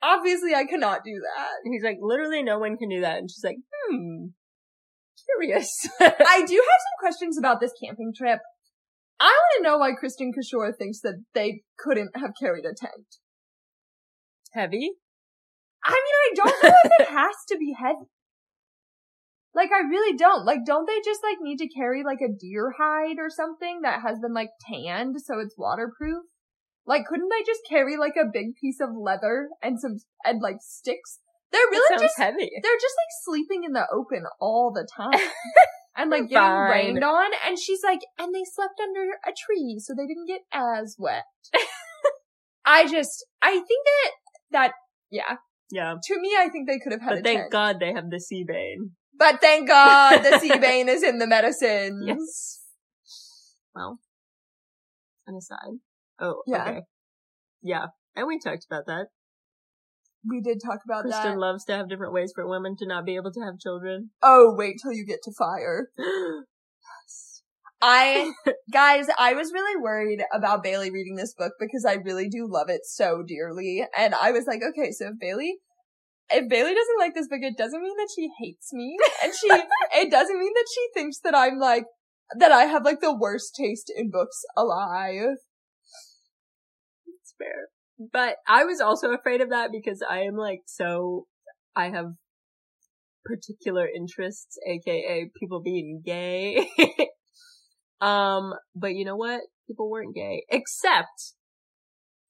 [0.02, 3.18] "Obviously, I cannot do that." And he's like, literally no one can do that.
[3.18, 3.58] And she's like,
[3.90, 4.28] hmm.
[5.38, 5.88] Curious.
[6.00, 8.40] I do have some questions about this camping trip.
[9.20, 13.18] I want to know why Kristin Cashore thinks that they couldn't have carried a tent.
[14.54, 14.92] Heavy?
[15.84, 18.10] I mean, I don't know if it has to be heavy.
[19.54, 20.46] Like, I really don't.
[20.46, 24.02] Like, don't they just, like, need to carry, like, a deer hide or something that
[24.02, 26.24] has been, like, tanned so it's waterproof?
[26.86, 30.58] Like, couldn't they just carry, like, a big piece of leather and some, and, like,
[30.62, 31.20] sticks?
[31.52, 32.50] They're really just, heavy.
[32.62, 35.20] they're just, like, sleeping in the open all the time.
[35.98, 36.70] and, like, getting Fine.
[36.72, 37.32] rained on.
[37.48, 41.24] And she's like, and they slept under a tree so they didn't get as wet.
[42.66, 44.12] I just, I think that,
[44.52, 44.72] that,
[45.10, 45.38] yeah,
[45.72, 45.96] Yeah.
[46.04, 47.52] to me, I think they could have had But a thank tent.
[47.52, 48.92] God they have the sea bane.
[49.18, 52.04] But thank God the sea bane is in the medicines.
[52.06, 52.62] Yes.
[53.74, 54.00] Well,
[55.26, 55.80] an aside.
[56.20, 56.62] Oh, Yeah.
[56.64, 56.82] okay.
[57.64, 57.86] Yeah.
[58.16, 59.08] And we talked about that.
[60.28, 61.38] We did talk about Kristin that.
[61.38, 64.12] loves to have different ways for women to not be able to have children.
[64.22, 65.90] Oh, wait till you get to fire.
[67.82, 68.34] I,
[68.72, 72.70] guys, I was really worried about Bailey reading this book because I really do love
[72.70, 73.86] it so dearly.
[73.98, 75.60] And I was like, okay, so if Bailey,
[76.30, 78.98] if Bailey doesn't like this book, it doesn't mean that she hates me.
[79.24, 79.48] And she,
[79.96, 81.86] it doesn't mean that she thinks that I'm like,
[82.38, 85.38] that I have like the worst taste in books alive.
[87.08, 87.70] It's fair.
[88.00, 91.28] But I was also afraid of that because I am like so,
[91.76, 92.14] I have
[93.26, 96.70] particular interests, aka people being gay.
[98.02, 99.42] um, but you know what?
[99.68, 100.46] People weren't gay.
[100.50, 101.34] Except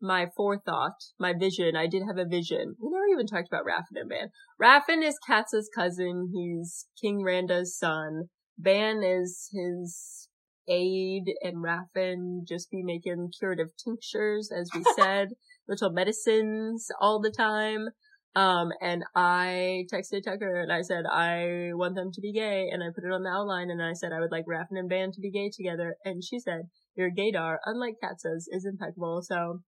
[0.02, 1.76] my forethought, my vision.
[1.76, 2.76] I did have a vision.
[2.82, 4.30] We never even talked about Raffin and Bann.
[4.60, 6.32] Raffin is Katsa's cousin.
[6.34, 8.30] He's King Randa's son.
[8.58, 10.28] Bann is his
[10.68, 15.30] aide and Raffin just be making curative tinctures, as we said,
[15.70, 17.88] little medicines all the time.
[18.36, 22.70] Um, and I texted Tucker and I said, I want them to be gay.
[22.72, 24.90] And I put it on the outline and I said, I would like Raffin and
[24.90, 25.96] Bann to be gay together.
[26.06, 26.64] And she said,
[26.96, 29.22] your gaydar, unlike Katsa's, is impeccable.
[29.24, 29.62] So,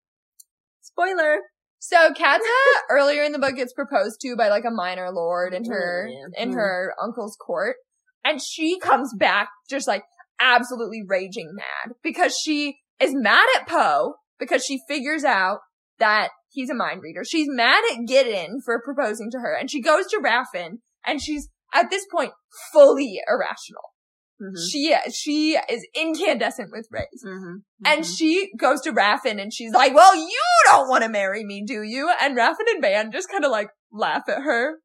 [0.81, 1.37] spoiler.
[1.79, 2.39] So Katsa
[2.89, 6.43] earlier in the book gets proposed to by like a minor lord in her Yeah.
[6.43, 7.77] in her uncle's court.
[8.25, 10.03] And she comes back just like
[10.41, 15.59] absolutely raging mad because she is mad at Poe because she figures out
[15.99, 17.23] that he's a mind reader.
[17.23, 21.49] She's mad at Giddon for proposing to her and she goes to Raffin and she's
[21.73, 22.31] at this point
[22.73, 23.93] fully irrational.
[24.41, 24.55] Mm-hmm.
[24.71, 27.23] She she is incandescent with rays.
[27.25, 27.57] Mm-hmm.
[27.85, 31.63] And she goes to Raffin and she's like, well, you don't want to marry me,
[31.65, 32.09] do you?
[32.21, 34.77] And Raffin and Bann just kind of like laugh at her.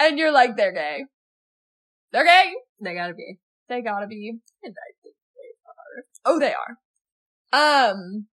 [0.00, 1.04] And you're like, they're gay.
[2.12, 2.52] They're gay.
[2.80, 3.38] they gotta be.
[3.68, 4.38] They gotta be.
[4.62, 6.34] And I think they are.
[6.34, 6.76] Oh, they are.
[7.52, 8.26] Um,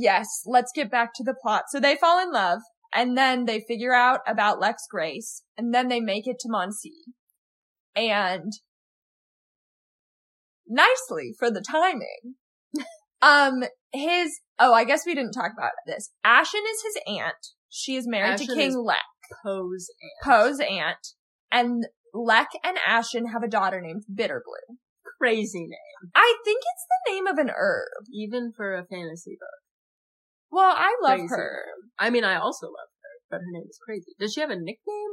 [0.00, 1.64] yes, let's get back to the plot.
[1.68, 2.60] So they fall in love
[2.94, 7.12] and then they figure out about Leck's Grace and then they make it to Monsea.
[7.96, 8.52] And
[10.68, 12.36] nicely for the timing.
[13.22, 16.10] um, his, oh, I guess we didn't talk about this.
[16.24, 17.34] Ashen is his aunt.
[17.70, 18.98] She is married to King Leck,
[19.44, 20.98] Pose and Po's aunt.
[21.50, 24.76] And Leck and Ashen have a daughter named Bitterblue.
[25.20, 26.10] crazy name.
[26.14, 28.04] I think it's the name of an herb.
[28.12, 29.67] Even for a fantasy book.
[30.50, 31.64] Well, I love Crazy her.
[31.98, 34.14] I mean, I also love her, but her name is crazy.
[34.18, 35.10] Does she have a nickname?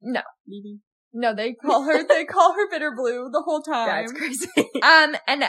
[0.00, 0.22] No.
[0.46, 0.78] Maybe.
[1.12, 4.06] No, they call her, they call her Bitterblue the whole time.
[4.06, 4.48] That's crazy.
[4.82, 5.44] Um, and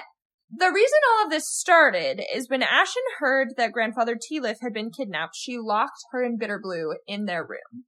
[0.49, 4.91] the reason all of this started is when Ashen heard that grandfather Tealiff had been
[4.91, 7.85] kidnapped, she locked her and Bitterblue in their room.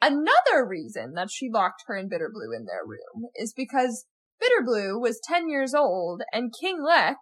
[0.00, 4.06] Another reason that she locked her and Bitterblue in their room is because
[4.42, 7.16] Bitterblue was 10 years old and King Leck,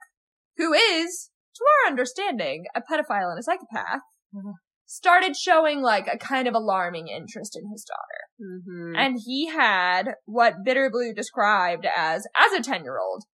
[0.56, 4.00] who is, to our understanding, a pedophile and a psychopath,
[4.34, 4.52] Mhm.
[4.86, 8.22] started showing like a kind of alarming interest in his daughter.
[8.40, 8.94] mm-hmm.
[8.96, 13.24] And he had what Bitterblue described as, as a 10 year old,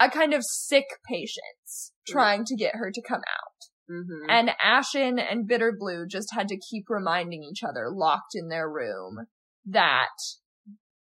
[0.00, 3.90] a kind of sick patience trying to get her to come out.
[3.90, 4.28] mm-hmm.
[4.28, 9.26] And Ashen and Bitterblue just had to keep reminding each other, locked in their room,
[9.64, 10.08] that,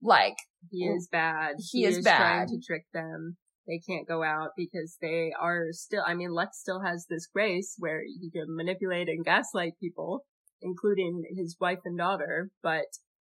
[0.02, 0.36] like,
[0.70, 1.56] he is bad.
[1.72, 2.18] He is bad.
[2.18, 3.38] trying to trick them.
[3.68, 7.76] They can't go out because they are still, I mean, Lex still has this grace
[7.80, 10.26] where he can manipulate and gaslight people,
[10.62, 12.86] including his wife and daughter, but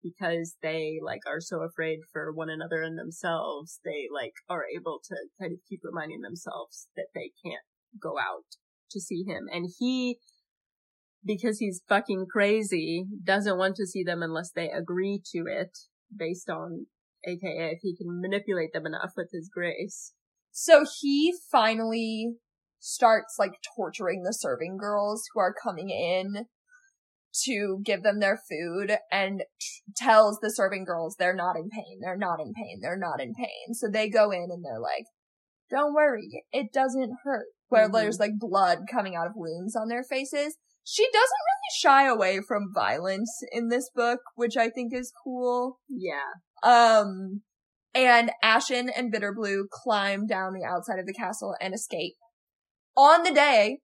[0.04, 5.00] because they like are so afraid for one another and themselves, they like are able
[5.10, 7.66] to kind of keep reminding themselves that they can't
[8.02, 8.46] go out
[8.92, 9.48] to see him.
[9.52, 10.18] And he,
[11.24, 15.78] because he's fucking crazy, doesn't want to see them unless they agree to it
[16.16, 16.88] based on
[17.26, 20.14] aka if he can manipulate them enough with his grace.
[20.52, 22.36] So he finally
[22.80, 26.46] starts, like, torturing the serving girls who are coming in.
[27.46, 32.00] to give them their food and t- tells the serving girls they're not in pain.
[32.02, 32.80] They're not in pain.
[32.82, 33.74] They're not in pain.
[33.74, 35.06] So they go in and they're like,
[35.70, 36.44] don't worry.
[36.52, 37.46] It doesn't hurt.
[37.70, 37.94] Where Mhm.
[37.94, 40.58] there's like blood coming out of wounds on their faces.
[40.84, 45.80] She doesn't really shy away from violence in this book, which I think is cool.
[45.88, 46.34] Yeah.
[46.64, 47.44] Um,
[47.94, 52.16] and Ashen and Bitterblue climb down the outside of the castle and escape.
[52.96, 53.80] On the day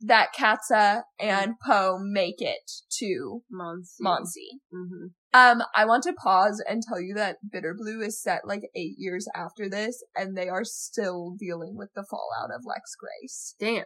[0.00, 4.02] that Katsa and Po make it to Monsea.
[4.02, 4.58] Monsea.
[4.70, 8.94] hmm Um, I want to pause and tell you that Bitterblue is set like eight
[8.98, 13.54] years after this, and they are still dealing with the fallout of Leck's Grace.
[13.58, 13.84] Damn.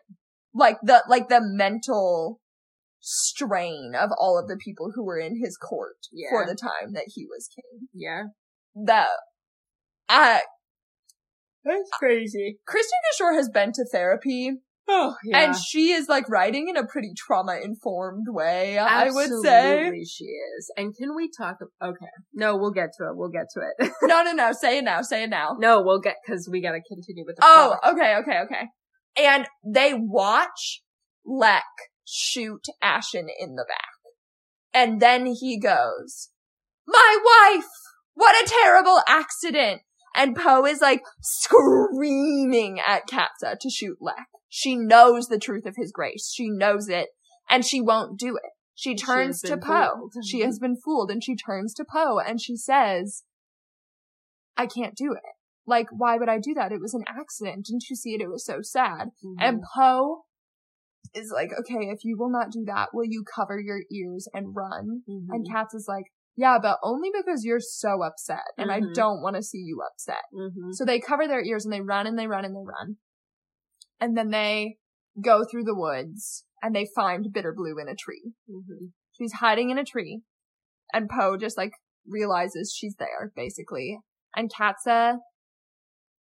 [0.53, 2.41] Like the, like the mental
[3.01, 5.97] strain of all of the people who were in his court
[6.29, 7.89] for the time that he was king.
[7.95, 8.25] Yeah.
[8.75, 9.09] That,
[10.11, 10.39] uh,
[11.65, 12.59] That's crazy.
[12.69, 14.53] Kristin Cashore has been to therapy
[14.93, 15.45] Oh, yeah.
[15.45, 19.93] and she is like writing in a pretty trauma informed way, I would say.
[20.05, 20.71] She is.
[20.77, 22.07] And can we talk, okay.
[22.35, 23.17] No, we'll get to it.
[23.17, 23.93] We'll get to it.
[24.03, 24.51] No, no, no.
[24.53, 25.03] Say it now.
[25.03, 25.57] Say it now.
[25.61, 28.67] no, we'll get, cause we gotta continue with the Oh, okay, okay, okay.
[29.17, 30.83] And they watch
[31.25, 31.63] Leck
[32.05, 33.91] shoot Ashen in the back.
[34.75, 36.31] And then he goes,
[36.89, 37.19] My
[37.55, 37.69] wife!
[38.15, 39.83] What a terrible accident!
[40.15, 44.29] And Po is like screaming at Katsa to shoot Leck.
[44.49, 46.31] She knows the truth of his grace.
[46.35, 47.09] She knows it,
[47.49, 48.51] and she won't do it.
[48.75, 50.11] She She turns has to Po.
[50.25, 53.23] She has been fooled, and she turns to Po, and she says,
[54.57, 55.23] I can't do it.
[55.67, 56.73] Like, why would I do that?
[56.73, 57.67] It was an accident.
[57.67, 58.21] Didn't you see it?
[58.21, 59.11] It was so sad.
[59.25, 59.37] Mhm.
[59.39, 60.25] And Po
[61.15, 64.57] is like, okay, if you will not do that, will you cover your ears and
[64.57, 65.03] run?
[65.09, 65.27] Mhm.
[65.31, 68.95] And Katz is like, yeah, but only because you're so upset and I Mhm.
[68.95, 70.25] don't want to see you upset.
[70.33, 70.73] Mhm.
[70.73, 72.99] So they cover their ears and they run and they run and they run.
[74.01, 74.79] And then they
[75.23, 78.33] go through the woods and they find Bitterblue in a tree.
[78.49, 78.93] Mhm.
[79.13, 80.23] She's hiding in a tree
[80.93, 81.73] and Po just like
[82.07, 84.01] realizes she's there basically.
[84.35, 85.19] And Katsa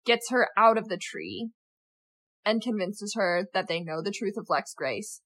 [0.04, 1.50] gets her out of the tree
[2.44, 5.20] and convinces her that they know the truth of Leck's Grace.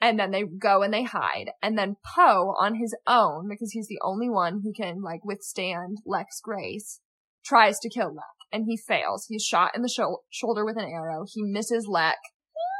[0.00, 1.50] And then they go and they hide.
[1.62, 5.98] And then Po on his own, because he's the only one who can like withstand
[6.06, 7.00] Leck's Grace,
[7.44, 9.26] tries to kill Leck and he fails.
[9.28, 11.24] He's shot in the sho- shoulder with an arrow.
[11.32, 12.18] He misses Leck.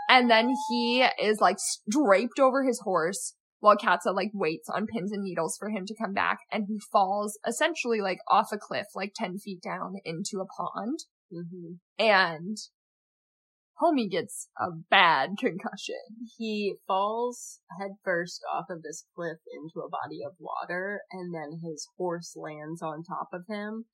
[0.08, 5.12] And then he is like draped over his horse while Katsa like waits on pins
[5.12, 8.86] and needles for him to come back and he falls essentially like off a cliff
[8.94, 11.00] like 10 feet down into a pond
[11.32, 11.78] Mhm.
[11.98, 12.56] and
[13.82, 15.96] homie gets a bad concussion.
[16.38, 21.86] He falls headfirst off of this cliff into a body of water, and then his
[21.96, 23.84] horse lands on top of him.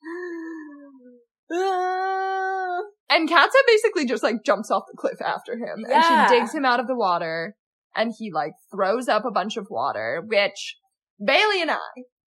[3.09, 6.25] And Katsa basically just like jumps off the cliff after him Yeah.
[6.25, 7.55] and she digs him out of the water
[7.95, 10.77] and he like throws up a bunch of water, which
[11.25, 11.79] Bailey and I,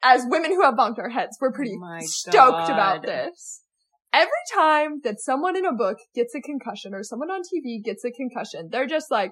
[0.02, 3.62] as women who have bunked our heads, we're pretty Oh stoked about this.
[4.12, 8.04] Every time that someone in a book gets a concussion or someone on TV gets
[8.04, 9.32] a concussion, they're just like,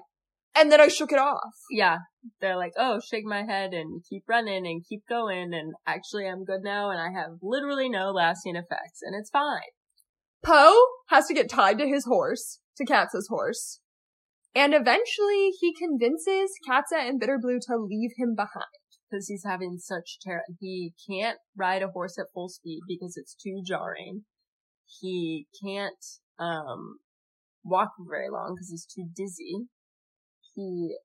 [0.54, 1.54] and then I shook it off.
[1.70, 1.98] yeah,
[2.40, 6.44] they're like, oh, shake my head and keep running and keep going, and actually I'm
[6.44, 9.60] good now, and I have literally no lasting effects, and it's fine.
[10.44, 10.74] Po
[11.08, 13.80] has to get tied to his horse, to Katsa's horse.
[14.54, 18.66] And eventually he convinces Katsa and Bitterblue to leave him behind.
[19.10, 20.42] Because he's having such terror.
[20.60, 24.24] He can't ride a horse at full speed because it's too jarring.
[25.00, 26.04] He can't,
[26.38, 26.98] um,
[27.64, 29.66] walk very long because he's too dizzy.
[30.54, 30.96] He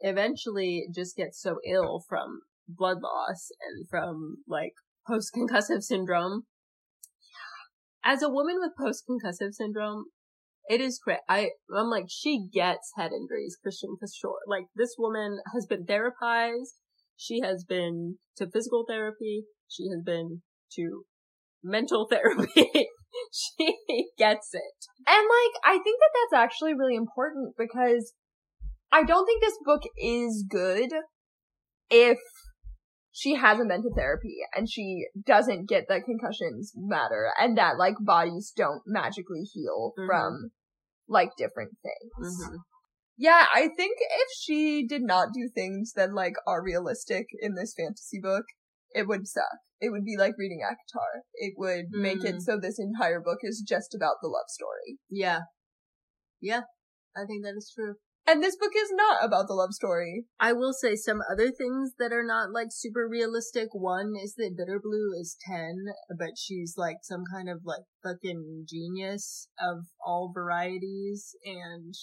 [0.00, 4.72] eventually just gets so ill from blood loss and from like
[5.06, 6.42] post-concussive syndrome.
[8.04, 10.06] As a woman with post-concussive syndrome,
[10.68, 11.20] it is great.
[11.28, 14.38] I, I'm like, she gets head injuries, Kristin for sure.
[14.46, 16.80] Like, this woman has been therapized.
[17.16, 19.44] She has been to physical therapy.
[19.68, 21.04] She has been to
[21.64, 22.70] mental therapy.
[23.32, 24.86] she gets it.
[25.06, 28.12] And like, I think that that's actually really important because
[28.92, 30.90] I don't think this book is good
[31.90, 32.18] if
[33.10, 37.94] she hasn't been to therapy and she doesn't get that concussions matter and that like
[38.00, 40.06] bodies don't magically heal Mhm.
[40.06, 40.50] from
[41.08, 42.36] like different things.
[42.44, 42.56] Mhm.
[43.16, 47.72] Yeah, I think if she did not do things that like are realistic in this
[47.74, 48.44] fantasy book,
[48.94, 49.58] it would suck.
[49.80, 51.22] It would be like reading ACOTAR.
[51.34, 52.42] It would make it Mm.
[52.42, 54.98] so this entire book is just about the love story.
[55.10, 55.40] Yeah.
[56.40, 56.62] Yeah.
[57.16, 57.96] I think that is true.
[58.26, 60.24] And this book is not about the love story.
[60.40, 63.68] I will say some other things that are not like super realistic.
[63.72, 65.84] One is that Bitterblue is 10,
[66.18, 71.94] but she's like some kind of like fucking genius of all varieties and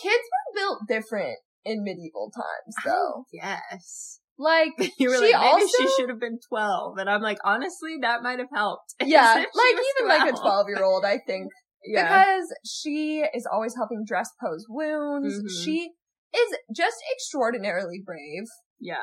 [0.00, 3.24] Kids were built different in medieval times though.
[3.32, 4.20] Yes.
[4.38, 6.98] Like You were she like, maybe also she should have been 12.
[6.98, 8.94] And I'm like, honestly, that might have helped.
[9.04, 10.40] yeah, like even like a 12.
[10.40, 11.48] 12 year old, I think
[11.84, 12.02] Yeah.
[12.02, 15.34] because she is always helping dress Po's wounds.
[15.34, 15.64] Mhm.
[15.64, 15.90] She
[16.34, 18.44] is just extraordinarily brave.
[18.80, 18.96] yeah.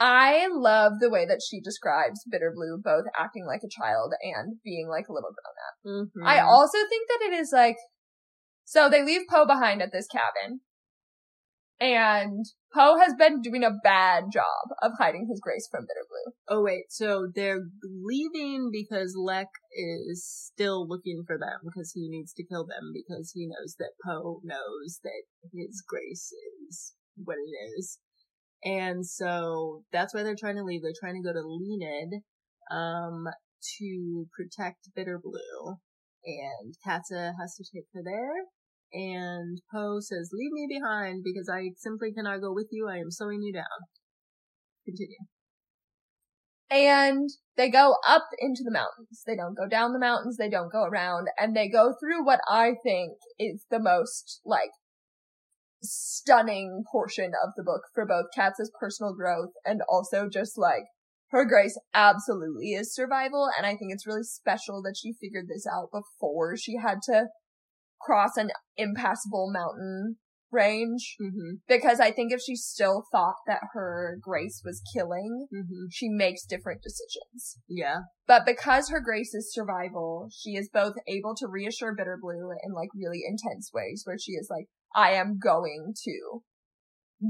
[0.00, 4.88] I love the way that she describes Bitterblue both acting like a child and being
[4.88, 6.08] like a little grown up.
[6.10, 6.26] Mhm.
[6.26, 7.76] I also think that it is like,
[8.64, 10.60] so they leave Po behind at this cabin.
[11.92, 16.32] And Po has been doing a bad job of hiding his grace from Bitterblue.
[16.48, 22.32] Oh wait, so they're leaving because Leck is still looking for them because he needs
[22.34, 26.32] to kill them because he knows that Po knows that his grace
[26.68, 27.98] is what it is.
[28.64, 30.80] And so that's why they're trying to leave.
[30.82, 32.22] They're trying to go to Lienid,
[32.70, 33.26] um,
[33.78, 35.76] to protect Bitterblue.
[36.24, 38.46] And Katsa has to take her there.
[38.94, 42.88] And Po says, leave me behind because I simply cannot go with you.
[42.88, 43.64] I am slowing you down.
[44.84, 45.18] Continue.
[46.70, 49.22] And they go up into the mountains.
[49.26, 50.36] They don't go down the mountains.
[50.36, 51.26] They don't go around.
[51.36, 54.70] And they go through what I think is the most, like,
[55.82, 60.84] stunning portion of the book for both Katz's personal growth and also just like
[61.28, 63.48] her grace absolutely is survival.
[63.56, 67.26] And I think it's really special that she figured this out before she had to
[68.04, 70.16] cross an impassable mountain
[70.52, 71.16] range.
[71.20, 71.56] Mm-hmm.
[71.66, 75.86] Because I think if she still thought that her grace was killing, Mm-hmm.
[75.90, 77.58] she makes different decisions.
[77.68, 77.98] Yeah.
[78.26, 82.90] But because her grace is survival, she is both able to reassure Bitterblue in like
[82.94, 86.42] really intense ways where she is like, I am going to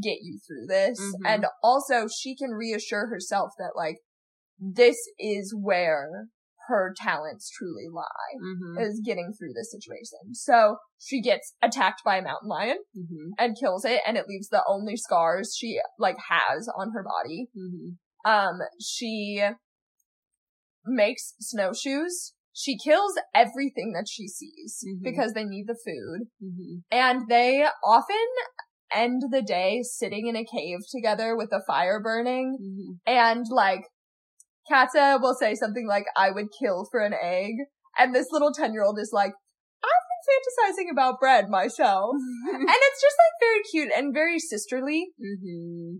[0.02, 1.00] get you through this.
[1.00, 1.26] Mhm.
[1.26, 3.96] And also she can reassure herself that like,
[4.58, 6.28] this is where
[6.68, 8.04] her talents truly lie,
[8.42, 8.78] Mm-hmm.
[8.80, 10.34] is getting through this situation.
[10.34, 13.30] So she gets attacked by a mountain lion Mm-hmm.
[13.38, 17.48] and kills it and it leaves the only scars she like has on her body.
[17.56, 18.30] Mm-hmm.
[18.30, 19.42] Um, she
[20.86, 22.32] makes snowshoes.
[22.52, 25.02] She kills everything that she sees Mhm.
[25.02, 26.28] because they need the food.
[26.42, 26.78] Mm-hmm.
[26.90, 28.16] And they often
[28.92, 32.56] end the day sitting in a cave together with a fire burning.
[32.62, 32.92] Mm-hmm.
[33.06, 33.82] And like,
[34.70, 37.52] Katsa will say something like, I would kill for an egg.
[37.98, 39.32] And this little 10 year old is like,
[39.84, 42.14] I've been fantasizing about bread myself.
[42.52, 45.08] and it's just like very cute and very sisterly.
[45.20, 45.96] mm-hmm.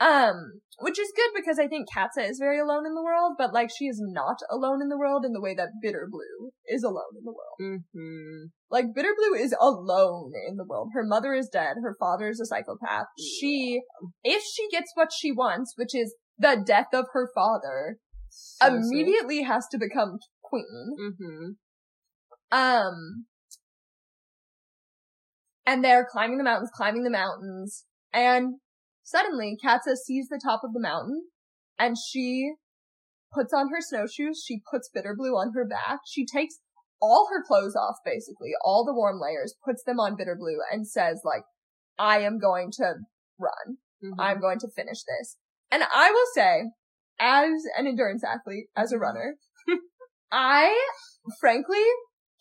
[0.00, 3.54] Um, which is good because I think Katsa is very alone in the world, but
[3.54, 7.14] like she is not alone in the world in the way that Bitterblue is alone
[7.16, 7.80] in the world.
[7.94, 8.46] Mm-hmm.
[8.70, 10.90] Like Bitterblue is alone in the world.
[10.94, 11.76] Her mother is dead.
[11.82, 13.06] Her father is a psychopath.
[13.18, 13.82] She,
[14.24, 17.98] if she gets what she wants, which is the death of her father,
[18.64, 20.96] immediately has to become queen.
[21.00, 21.46] Mm-hmm.
[22.52, 23.26] Um,
[25.66, 28.56] and they're climbing the mountains, climbing the mountains, and
[29.02, 31.24] suddenly Katsa sees the top of the mountain,
[31.78, 32.52] and she
[33.32, 36.60] puts on her snowshoes, she puts Bitterblue on her back, she takes
[37.00, 41.20] all her clothes off, basically, all the warm layers, puts them on Bitterblue, and says,
[41.24, 41.42] like,
[41.98, 42.94] I am going to
[43.38, 43.78] run.
[44.02, 44.20] Mm-hmm.
[44.20, 45.36] I'm going to finish this.
[45.70, 46.70] And I will say,
[47.20, 49.36] as an endurance athlete, as a runner,
[50.32, 50.74] I,
[51.40, 51.82] frankly,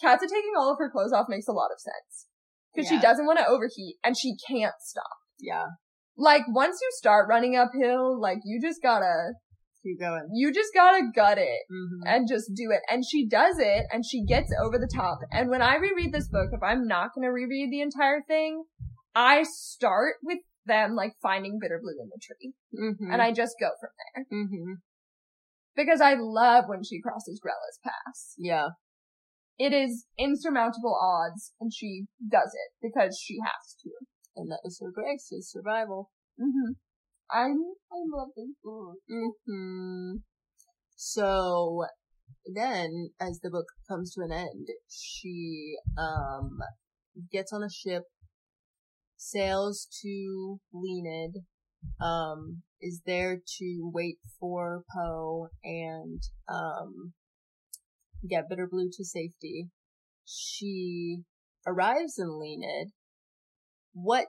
[0.03, 2.27] Katsa taking all of her clothes off makes a lot of sense.
[2.75, 5.03] Cause she doesn't want to overheat and she can't stop.
[5.39, 5.65] Yeah.
[6.17, 9.33] Like, once you start running uphill, like, you just gotta,
[9.83, 10.27] Keep going.
[10.33, 12.07] you just gotta gut it Mm-hmm.
[12.07, 12.79] and just do it.
[12.89, 15.19] And she does it and she gets over the top.
[15.31, 18.63] And when I reread this book, if I'm not gonna reread the entire thing,
[19.13, 22.53] I start with them like finding bitter blue in the tree.
[22.73, 23.11] Mm-hmm.
[23.11, 24.25] And I just go from there.
[24.39, 24.73] Mm-hmm.
[25.75, 28.35] Because I love when she crosses Grella's pass.
[28.37, 28.69] Yeah.
[29.57, 33.89] It is insurmountable odds and she does it because she has to.
[34.35, 36.09] And that is her grace, is survival.
[36.39, 36.73] Mm-hmm.
[37.29, 38.97] I I love this book.
[39.11, 40.17] Mm-hmm.
[40.95, 41.85] So
[42.53, 46.57] then, as the book comes to an end, she um
[47.31, 48.03] gets on a ship,
[49.23, 51.43] sails to Lienid,
[52.01, 57.13] um, is there to wait for Po and um
[58.29, 59.69] get Bitterblue to safety.
[60.25, 61.19] She
[61.67, 62.91] arrives in Lienid.
[63.93, 64.27] What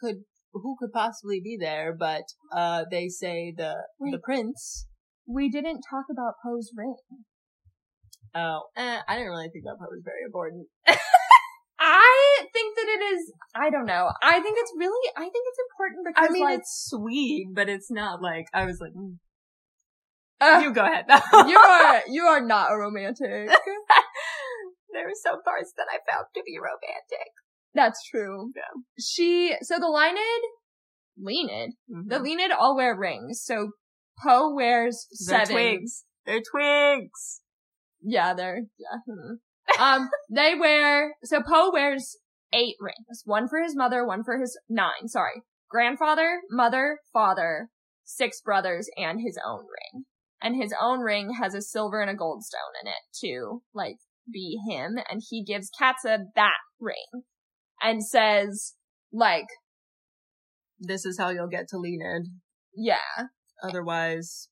[0.00, 1.94] could who could possibly be there?
[1.98, 4.86] But uh, they say the the prince.
[5.26, 6.94] We didn't talk about Po's ring.
[8.34, 10.68] Oh, eh, I didn't really think that part was very important.
[11.78, 13.32] I think that it is.
[13.54, 14.10] I don't know.
[14.22, 15.10] I think it's really.
[15.16, 18.64] I think it's important because I mean, like it's sweet, but it's not like I
[18.64, 18.92] was like.
[18.92, 19.16] mm.
[20.40, 21.04] uh, you go ahead.
[21.48, 23.20] you are you are not a romantic.
[24.92, 27.30] there were some parts that I found to be romantic.
[27.74, 28.52] That's true.
[28.56, 28.80] Yeah.
[28.98, 30.42] She so the Lienid
[31.18, 31.72] Lienid.
[31.90, 32.08] Mhm.
[32.08, 33.42] The Lienid all wear rings.
[33.44, 33.72] So
[34.22, 36.04] Po wears 7 They're twigs.
[36.24, 37.42] They're twigs.
[38.02, 38.98] Yeah, they're, yeah.
[39.06, 39.34] hmm.
[39.80, 42.16] Um, they wear, so Po wears
[42.52, 43.22] eight rings.
[43.24, 45.42] One for his mother, one for his, nine, sorry.
[45.68, 47.68] Grandfather, mother, father,
[48.04, 50.04] six brothers, and his own ring.
[50.40, 53.96] And his own ring has a silver and a gold stone in it to, like,
[54.32, 54.96] be him.
[55.10, 57.24] And he gives Katsa that ring.
[57.82, 58.74] And says,
[59.12, 59.46] like,
[60.78, 62.28] This is how you'll get to Lienid.
[62.74, 63.26] yeah,
[63.62, 64.48] Otherwise,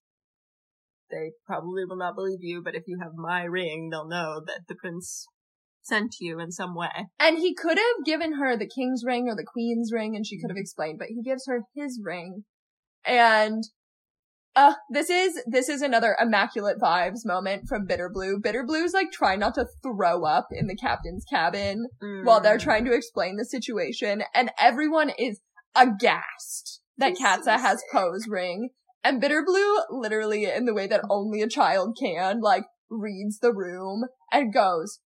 [1.11, 4.61] they probably will not believe you, but if you have my ring, they'll know that
[4.69, 5.27] the prince
[5.83, 7.09] sent you in some way.
[7.21, 10.41] And he could have given her the king's ring or the queen's ring and she
[10.41, 12.45] could have explained, but he gives her his ring.
[13.05, 13.63] And,
[14.57, 18.41] uh, this is, this is another immaculate vibes moment from Bitterblue.
[18.43, 21.87] Bitter Blue's like trying not to throw up in the captain's cabin
[22.23, 22.63] while they're Mm.
[22.63, 25.41] trying to explain the situation and everyone is
[25.77, 27.83] aghast that Katsa has.
[27.93, 28.71] Po's ring.
[29.05, 34.05] And Bitterblue, literally in the way that only a child can, like, reads the room
[34.33, 35.01] and goes,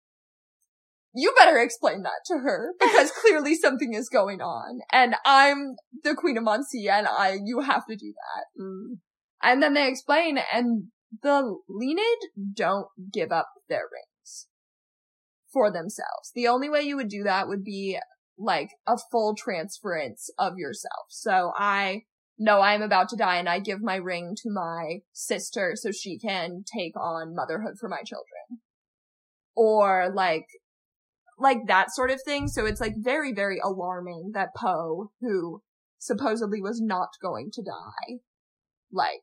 [1.13, 4.81] you better explain that to her because clearly something is going on.
[4.91, 8.61] And I'm the Queen of Monsea and I, you have to do that.
[8.61, 8.97] Mm.
[9.41, 10.87] And then they explain and
[11.23, 14.47] the Lienid don't give up their rings
[15.53, 16.31] for themselves.
[16.33, 17.97] The only way you would do that would be
[18.37, 21.05] like a full transference of yourself.
[21.09, 22.01] So I
[22.37, 26.17] know I'm about to die and I give my ring to my sister so she
[26.17, 28.61] can take on motherhood for my children.
[29.55, 30.45] Or like,
[31.39, 32.47] like that sort of thing.
[32.47, 35.61] So it's like very, very alarming that Po, who
[35.97, 38.19] supposedly was not going to die,
[38.91, 39.21] like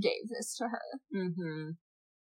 [0.00, 1.00] gave this to her.
[1.14, 1.70] Mm-hmm.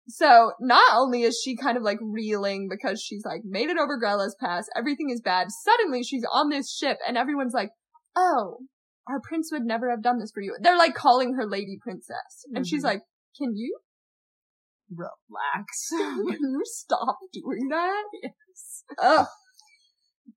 [0.09, 3.99] So not only is she kind of like reeling because she's like made it over
[3.99, 5.49] Grella's Pass, everything is bad.
[5.65, 7.71] Suddenly she's on this ship and everyone's like,
[8.17, 8.59] "Oh,
[9.09, 12.45] our prince would never have done this for you." They're like calling her Lady Princess,
[12.55, 12.87] and she's Mhm.
[12.87, 13.03] like,
[13.37, 13.79] "Can you,
[14.91, 15.89] Relax.
[15.91, 18.85] can you stop doing that?" Yes.
[18.99, 19.27] Ugh.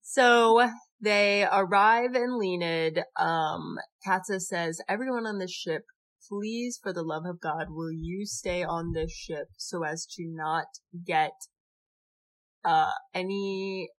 [0.01, 0.70] So
[1.01, 3.03] they arrive in Lienid.
[3.20, 5.84] Um, Katsa says, everyone on this ship,
[6.30, 10.24] please, for the love of God, will you stay on this ship so as to
[10.26, 10.66] not
[11.05, 11.34] get,
[12.63, 13.89] uh, any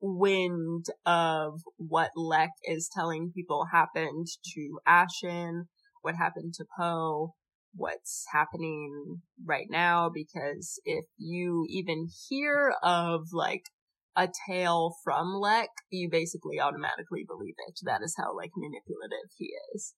[0.00, 5.68] wind of what Leck is telling people happened to Ashen,
[6.02, 7.34] what happened to Po,
[7.74, 13.64] what's happening right now, because if you even hear of like
[14.16, 17.78] a tale from Leck, you basically automatically believe it.
[17.84, 19.94] That is how like manipulative he is.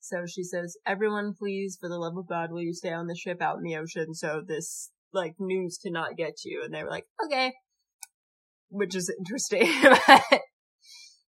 [0.00, 3.16] So she says, everyone please, for the love of God, will you stay on the
[3.16, 6.62] ship out in the ocean so this like news cannot get you?
[6.64, 7.52] And they were like, okay.
[8.74, 9.62] Which is interesting.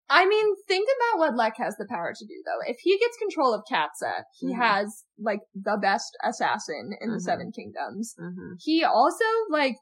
[0.09, 2.70] I mean, think about what Leck has the power to do, though.
[2.70, 4.59] If he gets control of Katsa, he Mhm.
[4.59, 7.20] has like the best assassin in the Mhm.
[7.22, 8.14] Seven Kingdoms.
[8.16, 9.76] hmm he also like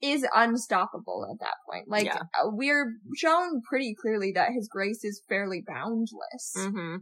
[0.00, 1.88] is unstoppable at that point.
[1.88, 2.20] Like Yeah.
[2.38, 6.52] uh, we're shown pretty clearly that his grace is fairly boundless.
[6.54, 6.96] hmm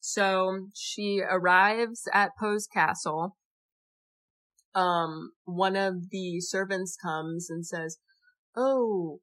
[0.00, 3.36] So she arrives at Po's castle.
[4.74, 7.98] Um, one of the servants comes and says,
[8.56, 9.20] "Oh,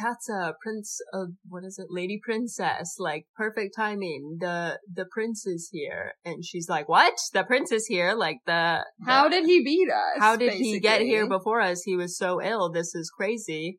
[0.00, 2.96] Katsa, Prince of what is it, Lady Princess?
[2.98, 4.38] Like perfect timing.
[4.40, 7.14] The the prince is here." And she's like, "What?
[7.32, 8.14] The prince is here?
[8.14, 10.20] Like the, the How did he beat us?
[10.20, 11.82] how did he get here before us?
[11.82, 12.70] He was so ill.
[12.70, 13.78] This is crazy."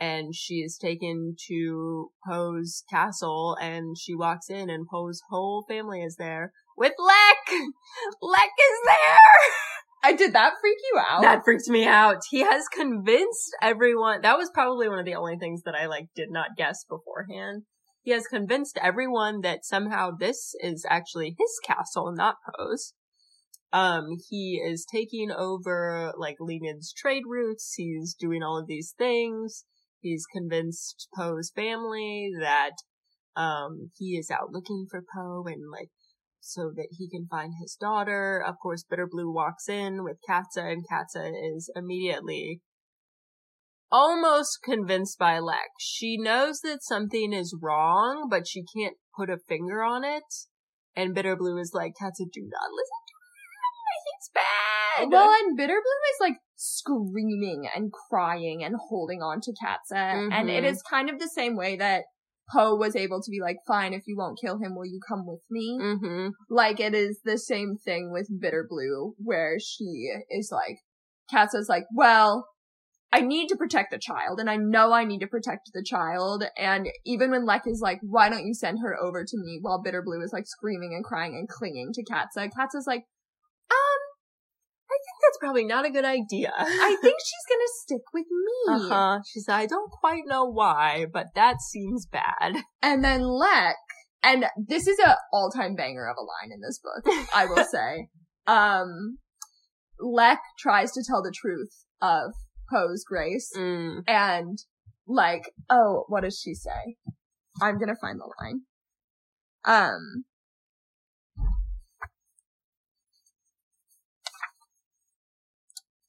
[0.00, 6.02] And she is taken to Po's castle and she walks in and Po's whole family
[6.02, 7.50] is there with Leck!
[8.22, 9.52] Leck is there!
[10.02, 11.22] I did that freak you out?
[11.22, 12.18] That freaks me out.
[12.30, 14.20] He has convinced everyone.
[14.22, 17.62] That was probably one of the only things that I like did not guess beforehand.
[18.02, 22.94] He has convinced everyone that somehow this is actually his castle, not Po's.
[23.72, 27.74] Um, he is taking over like Lienid's trade routes.
[27.76, 29.64] He's doing all of these things.
[30.00, 32.72] He's convinced Po's family that
[33.36, 35.90] um he is out looking for Po and like
[36.40, 38.42] so that he can find his daughter.
[38.46, 42.60] Of course, Bitterblue walks in with Katsa, and Katsa is immediately
[43.90, 45.68] almost convinced by Lex.
[45.80, 50.22] She knows that something is wrong, but she can't put a finger on it.
[50.94, 53.28] And Bitterblue is like, Katsa, do not listen to him.
[54.04, 55.08] He's bad.
[55.10, 60.64] well, and Bitterblue is like screaming and crying and holding on to Katsa, and it
[60.64, 60.70] Mhm.
[60.70, 62.04] is kind of the same way that
[62.52, 65.26] Po was able to be like, "Fine, if you won't kill him, will you come
[65.26, 66.28] with me?" mm-hmm.
[66.48, 70.78] Like it is the same thing with Bitterblue, where she is like,
[71.30, 72.48] Katsa's like, well,
[73.12, 76.44] I need to protect the child and I know I need to protect the child.
[76.58, 79.82] And even when Leck is like, why don't you send her over to me while
[79.82, 83.04] Bitterblue is like screaming and crying and clinging to Katsa, Katsa's like,
[85.40, 86.52] that's probably not a good idea.
[86.56, 88.44] I think she's gonna stick with me.
[88.68, 89.18] Uh huh.
[89.32, 89.48] She's.
[89.48, 92.56] I don't quite know why, but that seems bad.
[92.82, 93.76] And then Leck,
[94.22, 98.08] and this is a all-time banger of a line in this book, I will say.
[98.46, 99.18] Um,
[100.00, 102.32] Leck tries to tell the truth of
[102.70, 104.02] Po's grace, Mm.
[104.06, 104.58] and
[105.06, 106.96] like, oh, what does she say?
[107.62, 108.62] I'm gonna find the line.
[109.64, 110.24] Um.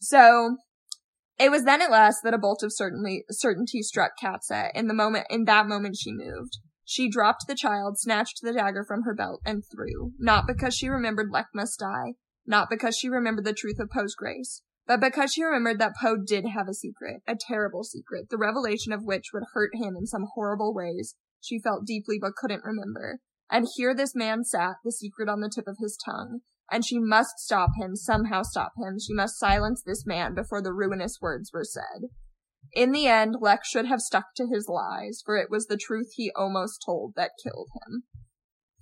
[0.09, 0.57] So,
[1.37, 4.71] it was then at last that a bolt of certainly, certainty struck Katsa.
[4.73, 6.57] In the moment, in that moment she moved.
[6.83, 10.13] She dropped the child, snatched the dagger from her belt, and threw.
[10.17, 12.15] Not because she remembered Leck must die.
[12.47, 14.63] Not because she remembered the truth of Po's grace.
[14.87, 18.91] But because she remembered that Po did have a secret, a terrible secret, the revelation
[18.91, 23.19] of which would hurt him in some horrible ways, she felt deeply but couldn't remember.
[23.51, 26.39] And here this man sat, the secret on the tip of his tongue.
[26.71, 28.97] And she must stop him, somehow stop him.
[28.99, 32.09] She must silence this man before the ruinous words were said.
[32.73, 36.11] In the end, Leck should have stuck to his lies, for it was the truth
[36.15, 38.03] he almost told that killed him.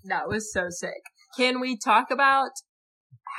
[0.04, 1.04] That was so sick.
[1.38, 2.52] Can we talk about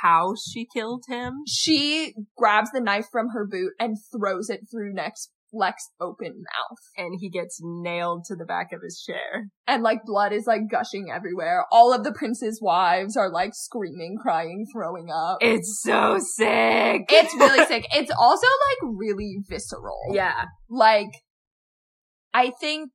[0.01, 1.43] how she killed him?
[1.47, 6.77] She grabs the knife from her boot and throws it through next Leck's open mouth.
[6.97, 9.47] And he gets nailed to the back of his chair.
[9.67, 11.65] and like blood is like gushing everywhere.
[11.71, 15.37] All of the prince's wives are like screaming, crying, throwing up.
[15.41, 17.05] It's so sick.
[17.09, 17.85] it's really sick.
[17.93, 19.97] It's also like really visceral.
[20.11, 20.45] yeah.
[20.69, 21.09] Like,
[22.33, 22.91] I think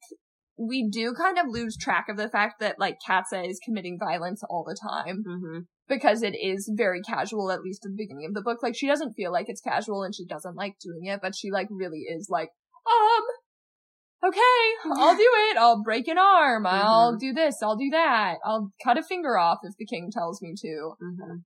[0.56, 4.42] we do kind of lose track of the fact that like Katsa is committing violence
[4.48, 5.58] all the time Mm-hmm.
[5.88, 8.62] because it is very casual, at least at the beginning of the book.
[8.62, 11.50] Like she doesn't feel like it's casual and she doesn't like doing it, but she
[11.50, 12.50] like really is like,
[12.86, 14.40] um, okay,
[14.96, 15.56] I'll do it.
[15.56, 16.66] I'll break an arm.
[16.66, 17.56] I'll do this.
[17.62, 18.36] I'll do that.
[18.44, 20.92] I'll cut a finger off if the king tells me to.
[21.02, 21.36] Mm-hmm.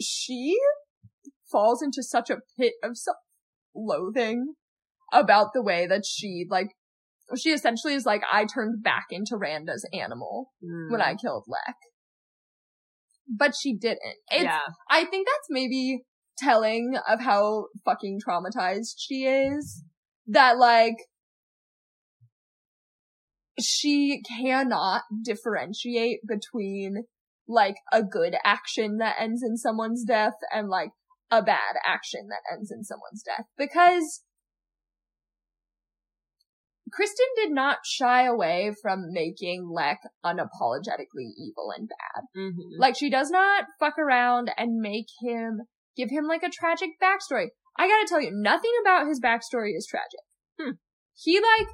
[0.00, 0.56] She
[1.50, 4.54] falls into such a pit of self-loathing
[5.12, 6.68] about the way that she like,
[7.36, 11.18] she essentially is like, I turned back into Randa's animal when I hmm.
[11.24, 11.76] killed Leck.
[13.28, 14.00] But she didn't.
[14.30, 14.60] It's, yeah.
[14.90, 16.02] I think that's maybe
[16.38, 19.84] telling of how fucking traumatized she is.
[20.26, 20.96] That like,
[23.60, 27.04] she cannot differentiate between
[27.48, 30.90] like a good action that ends in someone's death and like
[31.30, 33.46] a bad action that ends in someone's death.
[33.56, 34.22] Because
[36.92, 42.24] Kristin did not shy away from making Leck unapologetically evil and bad.
[42.36, 42.78] Mm-hmm.
[42.80, 45.62] Like she does not fuck around and make him
[45.96, 47.48] give him like a tragic backstory.
[47.78, 50.20] I gotta tell you, nothing about his backstory is tragic.
[50.60, 50.72] Hmm.
[51.14, 51.68] He like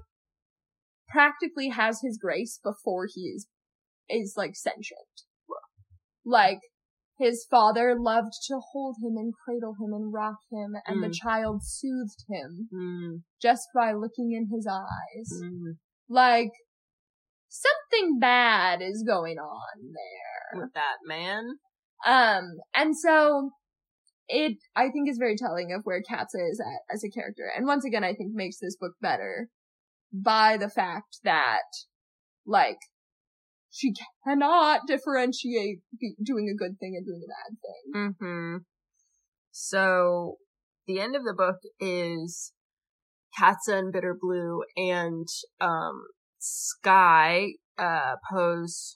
[1.08, 3.46] practically has his grace before he is
[4.08, 5.24] is like sentient.
[6.24, 6.60] Like
[7.18, 11.14] his father loved to hold him and cradle him and rock him, and the Mm.
[11.14, 15.42] child soothed him Mm, just by looking in his eyes.
[15.42, 15.78] mm.
[16.08, 16.52] Like
[17.48, 20.60] something bad is going on there.
[20.62, 21.58] With that man.
[22.06, 23.50] Um, and so
[24.28, 27.50] it, I think, is very telling of where Katsa is at as a character.
[27.54, 29.48] And once again, I think makes this book better
[30.12, 31.64] by the fact that,
[32.46, 32.78] like,
[33.78, 33.92] she
[34.26, 38.16] cannot differentiate be- doing a good thing and doing a bad thing.
[38.20, 38.56] Mm-hmm.
[39.52, 40.36] So
[40.86, 42.52] the end of the book is
[43.38, 45.26] Katsa and Bitterblue and
[45.60, 46.06] um
[46.38, 48.94] Skye, uh Po's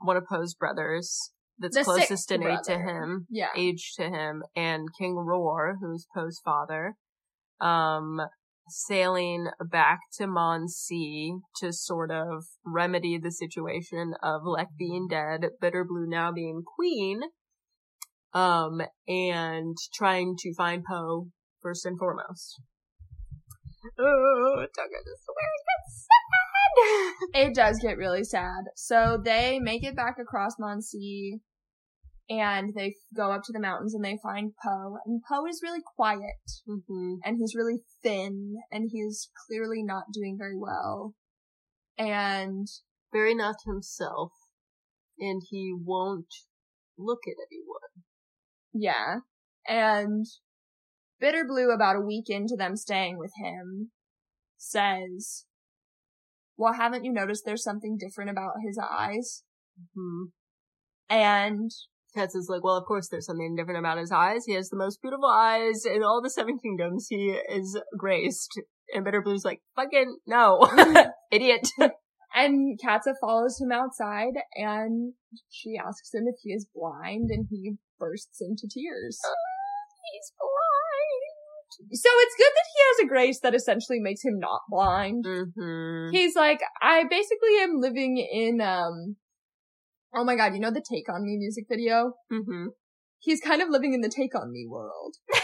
[0.00, 3.48] one of Po's brothers that's The closest in age to him, Yeah.
[3.56, 6.96] age to him, and King Ror, who's Po's father,
[7.60, 8.20] um
[8.68, 16.08] sailing back to Monsea to sort of remedy the situation of Leck being dead, Bitterblue
[16.08, 17.20] now being queen,
[18.34, 21.28] um, and trying to find Po
[21.60, 22.60] first and foremost.
[23.98, 27.48] Oh, Tucker, this is where it gets sad.
[27.48, 28.64] It does get really sad.
[28.76, 31.40] So they make it back across Monsea
[32.40, 34.96] and they go up to the mountains and they find Po.
[35.04, 37.16] And Po is really quiet mm-hmm.
[37.24, 41.14] and he's really thin and he's clearly not doing very well.
[41.98, 42.66] And
[43.12, 44.32] Very not himself,
[45.18, 46.32] and he won't
[46.96, 48.04] look at anyone.
[48.72, 49.18] yeah.
[49.68, 50.24] And
[51.22, 53.90] Bitterblue, about a week into them staying with him,
[54.56, 55.44] says,
[56.56, 59.44] Well, haven't you noticed there's something different about his eyes?
[59.94, 60.24] hmm
[61.10, 61.70] And
[62.14, 64.44] Katz is like, well, of course there's something different about his eyes.
[64.46, 67.06] He has the most beautiful eyes in all the Seven Kingdoms.
[67.08, 68.60] He is graced.
[68.94, 70.68] And Bitterblue's like, fucking no.
[71.30, 71.68] Idiot.
[72.34, 75.12] And Katsa follows him outside and
[75.50, 79.20] she asks him if he is blind and he bursts into tears.
[80.12, 81.92] He's blind.
[81.92, 85.24] So it's good that he has a grace that essentially makes him not blind.
[85.26, 86.10] Mm-hmm.
[86.12, 89.16] He's like, I basically am living in, um,
[90.14, 92.12] oh my god, you know the Take On Me music video?
[92.32, 92.66] Mm-hmm.
[93.18, 95.14] He's kind of living in the Take On Me world.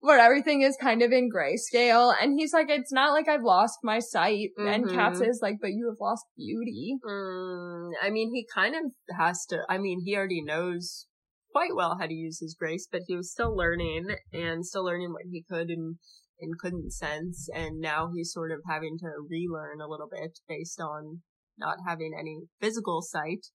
[0.00, 3.78] Where everything is kind of in grayscale, and he's like, it's not like I've lost
[3.82, 4.94] my sight, and Mhm.
[4.94, 6.98] Katz is like, but you have lost beauty.
[7.04, 9.64] Mm, I mean, he kind of has to.
[9.68, 11.06] I mean, he already knows
[11.50, 15.12] quite well how to use his grace, but he was still learning and still learning
[15.12, 15.96] what he could and
[16.40, 20.80] and couldn't sense, and now he's sort of having to relearn a little bit based
[20.80, 21.22] on
[21.58, 23.46] not having any physical sight.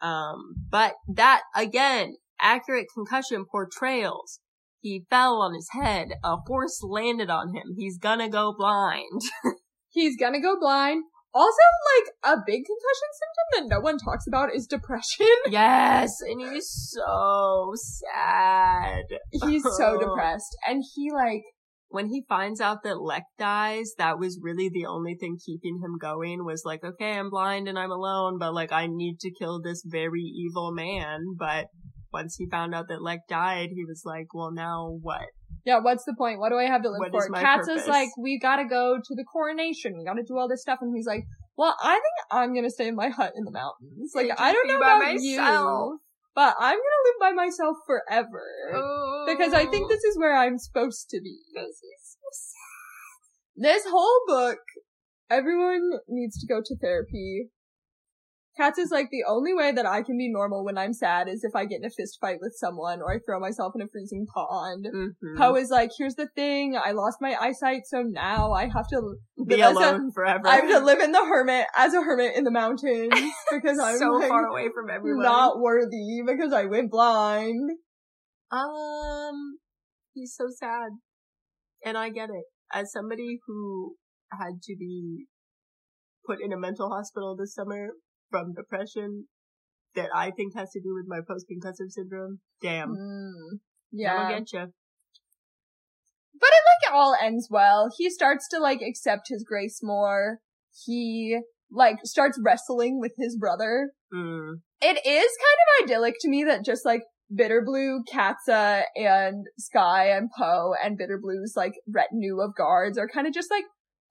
[0.00, 4.40] Um, but that again, accurate concussion portrayals.
[4.80, 6.08] He fell on his head.
[6.24, 7.74] A horse landed on him.
[7.76, 9.22] He's gonna go blind.
[9.90, 11.04] He's gonna go blind.
[11.34, 11.56] Also,
[11.96, 15.26] like, a big concussion symptom that no one talks about is depression.
[15.50, 19.04] Yes, and he's so sad.
[19.30, 21.42] He's so depressed, and he, like,
[21.92, 25.98] When he finds out that Leck dies, that was really the only thing keeping him
[26.00, 29.60] going was like, okay, I'm blind and I'm alone, but like I need to kill
[29.60, 31.20] this very evil man.
[31.38, 31.66] But
[32.12, 35.28] once he found out that Leck died, he was like, well now what?
[35.64, 36.38] yeah, what's the point?
[36.40, 37.28] What do I have to live What for?
[37.28, 37.82] Katz purpose?
[37.82, 39.96] is like, we gotta go to the coronation.
[39.96, 40.78] We gotta do all this stuff.
[40.80, 41.24] And he's like,
[41.56, 44.12] well, I think I'm gonna stay in my hut in the mountains.
[44.14, 45.22] Like, I don't know about myself.
[45.22, 45.98] you,
[46.34, 48.44] but I'm gonna live by myself forever.
[49.26, 51.38] Because I think this is where I'm supposed to be.
[53.54, 54.58] This whole book,
[55.30, 57.50] everyone needs to go to therapy.
[58.56, 61.42] Katz is like, the only way that I can be normal when I'm sad is
[61.42, 63.88] if I get in a fist fight with someone or I throw myself in a
[63.88, 64.86] freezing pond.
[64.94, 65.38] Mhm.
[65.38, 69.16] Po is like, here's the thing, I lost my eyesight, so now I have to
[69.46, 70.46] be live a- alone forever.
[70.46, 73.12] I have to live in the hermit as a hermit in the mountains
[73.50, 75.22] because I'm so like, far away from everyone.
[75.24, 77.70] not worthy because I went blind.
[78.50, 79.58] Um,
[80.12, 80.90] he's so sad.
[81.84, 82.44] And I get it.
[82.72, 83.96] As somebody who
[84.30, 85.26] had to be
[86.26, 87.88] put in a mental hospital this summer
[88.32, 89.26] from depression
[89.94, 92.88] that I think has to do with my post-concussive syndrome, damn.
[92.88, 93.60] Mm,
[93.92, 94.14] Yeah.
[94.16, 94.72] I'll get you.
[96.40, 97.88] But it like all ends well.
[97.96, 100.38] He starts to like accept his grace more.
[100.84, 101.38] He
[101.70, 103.90] like starts wrestling with his brother.
[104.12, 104.54] Mm.
[104.80, 107.02] It is kind of idyllic to me that just like
[107.32, 113.32] Bitterblue, Katsa, and Skye and Po and Bitterblue's like retinue of guards are kind of
[113.32, 113.64] just like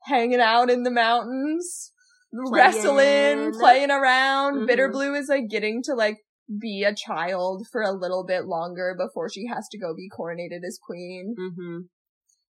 [0.06, 1.92] hanging out in the mountains,
[2.34, 3.92] wrestling, Playing.
[3.92, 4.62] around.
[4.62, 4.70] Mhm.
[4.70, 6.18] Bitterblue is like getting to like
[6.60, 10.64] be a child for a little bit longer before she has to go be coronated
[10.66, 11.36] as queen.
[11.38, 11.78] hmm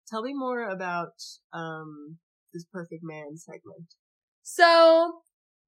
[0.07, 1.11] Tell me more about,
[1.51, 2.19] um,
[2.53, 3.93] this perfect man segment.
[4.41, 5.21] So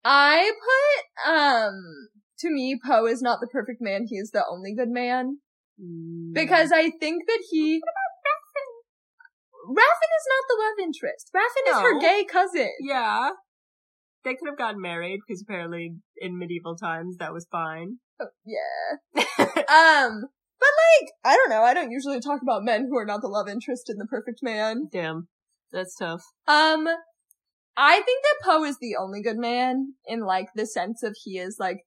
[0.05, 1.73] I put um
[2.39, 5.39] to me Po is not the perfect man, he is the only good man.
[5.79, 6.33] Mm.
[6.33, 7.81] Because I think that he
[9.67, 11.29] Raffin is not the love interest.
[11.33, 12.71] Raffin is her gay cousin.
[12.79, 13.31] Yeah.
[14.23, 17.97] They could have gotten married because apparently in medieval times that was fine.
[18.19, 19.23] Oh, yeah.
[19.69, 20.23] Um
[20.59, 20.69] but
[21.01, 23.47] like, I don't know, I don't usually talk about men who are not the love
[23.47, 24.89] interest in the perfect man.
[24.91, 25.29] Damn.
[25.71, 26.23] That's tough.
[26.47, 26.87] Um
[27.77, 31.37] I think that Po is the only good man in like the sense of he
[31.37, 31.85] is like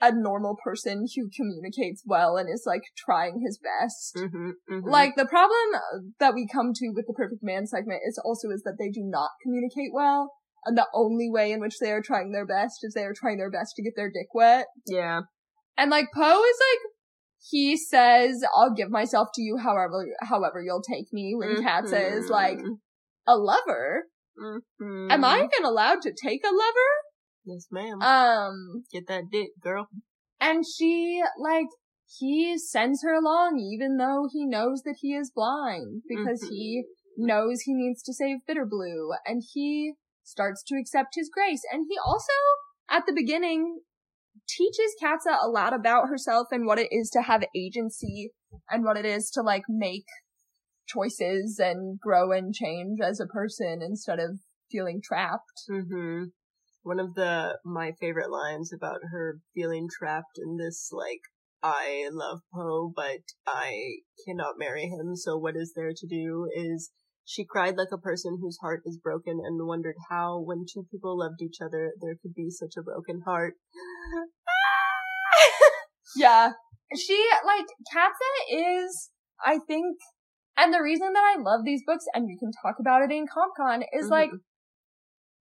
[0.00, 4.16] a normal person who communicates well and is like trying his best.
[4.16, 4.50] hmm
[4.88, 5.80] Like the problem
[6.20, 9.02] that we come to with the perfect man segment is also is that they do
[9.02, 10.34] not communicate well.
[10.64, 13.38] And the only way in which they are trying their best is they are trying
[13.38, 14.66] their best to get their dick wet.
[14.86, 15.22] yeah.
[15.76, 16.92] And like Po is like,
[17.50, 21.34] he says, I'll give myself to you however, however you'll take me.
[21.36, 22.58] When Kat says like,
[23.26, 24.06] a lover?
[24.40, 25.12] Mhm.
[25.12, 26.90] Am I even allowed to take a lover?
[27.44, 28.02] Yes, ma'am.
[28.02, 29.88] Um, Get that dick, girl.
[30.40, 31.66] and she, like,
[32.18, 36.84] he sends her along even though he knows that he is blind because he
[37.16, 39.92] knows he needs to save Bitterblue and he
[40.28, 41.62] starts to accept his grace.
[41.72, 42.32] And he also,
[42.90, 43.80] at the beginning,
[44.48, 48.32] teaches Katsa a lot about herself and what it is to have agency
[48.70, 50.06] and what it is to like make
[50.86, 54.38] choices and grow and change as a person instead of
[54.70, 55.64] feeling trapped.
[55.68, 56.24] hmm
[56.82, 61.20] One of the my favorite lines about her feeling trapped in this like
[61.62, 65.16] I love Po, but I cannot marry him.
[65.16, 66.48] So what is there to do?
[66.54, 66.90] Is
[67.28, 71.18] she cried like a person whose heart is broken and wondered how, when two people
[71.18, 73.54] loved each other, there could be such a broken heart.
[76.16, 76.52] Yeah.
[76.96, 79.10] She, like, Katsa is,
[79.44, 79.98] I think,
[80.56, 83.26] and the reason that I love these books, and we can talk about it in
[83.26, 84.10] CompCon, is Mhm.
[84.10, 84.30] like,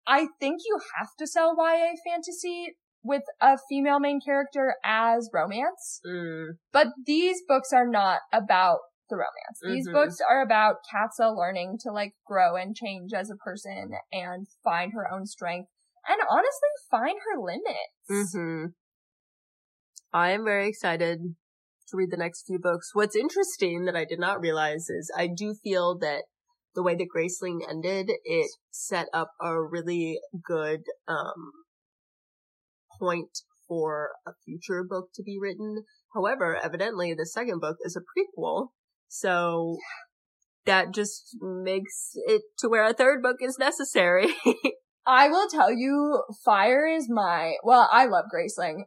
[0.06, 6.00] I think you have to sell YA fantasy with a female main character as romance,
[6.06, 8.78] Mm, but these books are not about
[9.12, 9.60] the romance.
[9.60, 9.92] These Mhm.
[9.92, 14.94] books are about Katsa learning to like grow and change as a person and find
[14.94, 15.70] her own strength
[16.08, 18.08] and honestly find her limits.
[18.08, 18.66] hmm
[20.14, 21.36] I am very excited
[21.88, 22.90] to read the next few books.
[22.94, 26.24] What's interesting that I did not realize is I do feel that
[26.74, 31.52] the way that Graceling ended, it set up a really good um
[32.98, 35.84] point for a future book to be written.
[36.14, 38.72] However, evidently the second book is a prequel,
[39.14, 39.76] so
[40.64, 44.28] that just makes it to where a third book is necessary.
[45.06, 48.84] I will tell you, Fire is my, well, I love Graceling.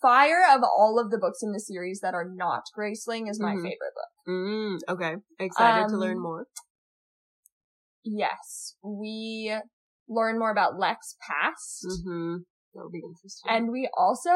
[0.00, 3.54] Fire of all of the books in the series that are not Graceling is my
[3.54, 3.62] Mhm.
[3.62, 4.12] favorite book.
[4.28, 5.16] mm, okay.
[5.38, 6.46] Excited to Um, learn more.
[8.04, 9.54] Yes, we
[10.08, 12.36] learn more about Leck's past Mm-hmm.
[12.74, 13.50] That'll be interesting.
[13.50, 14.30] and we also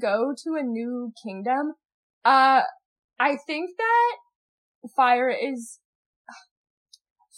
[0.00, 1.74] go to a new kingdom.
[2.24, 2.62] Uh,
[3.18, 4.16] I think that
[4.94, 5.80] Fire is,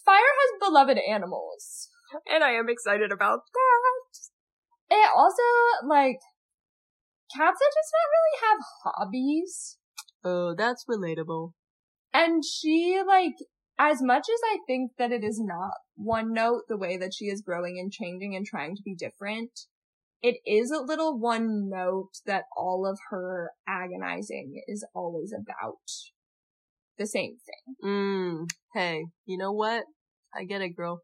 [0.05, 1.89] Fire has beloved animals.
[2.31, 4.97] and I am excited about that.
[4.97, 5.43] It also,
[5.87, 6.19] like,
[7.37, 9.79] Katsa does not really have hobbies.
[10.25, 11.53] Oh, that's relatable.
[12.13, 13.35] And she, like,
[13.79, 17.27] as much as I think that it is not one note the way that she
[17.27, 19.51] is growing and changing and trying to be different,
[20.23, 25.79] it is a little one note that all of her agonizing is always about
[26.99, 27.77] the same thing.
[27.85, 28.51] Mm.
[28.75, 29.85] Hey, you know what?
[30.35, 31.03] I get it, girl.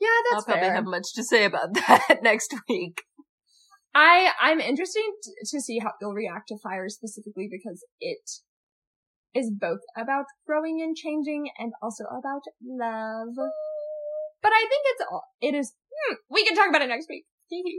[0.00, 0.74] Yeah, that's I'll that's probably fair.
[0.74, 3.02] have much to say about that next week.
[3.94, 5.02] I, I'm interested
[5.46, 8.30] to see how you'll react to fire specifically because it
[9.34, 13.34] is both about growing and changing and also about love.
[14.40, 17.24] But I think it's all, it is, hmm, we can talk about it next week.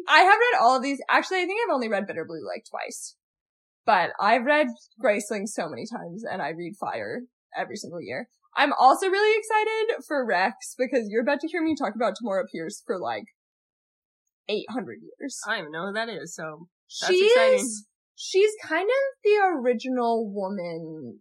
[0.08, 1.00] I have read all of these.
[1.10, 3.16] Actually, I think I've only read Bitterblue like twice.
[3.86, 4.68] But I've read
[5.04, 7.22] Graceling so many times and I read Fire
[7.58, 8.28] every single year.
[8.56, 12.44] I'm also really excited for Rex because you're about to hear me talk about Tamora
[12.52, 13.24] Pierce for like
[14.50, 15.38] 800 years.
[15.48, 16.68] I don't even know who that is, so
[17.02, 17.60] that's She exciting.
[17.60, 21.20] is, she's kind of the original woman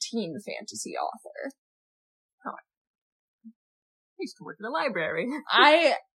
[0.00, 1.52] teen fantasy author.
[2.46, 2.50] Oh,
[3.46, 5.28] I used to work in a library.
[5.50, 5.94] I,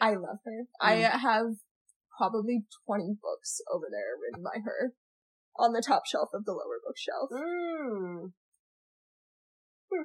[0.00, 0.64] I love her.
[0.80, 1.10] I Mm.
[1.20, 1.46] have
[2.16, 4.92] probably 20 books over there written by her
[5.58, 7.30] on the top shelf of the lower bookshelf.
[7.32, 8.32] Mm.
[9.92, 10.02] Hmm.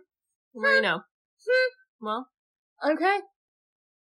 [0.54, 1.02] Well, you know.
[2.02, 2.28] Well,
[2.84, 3.20] Okay.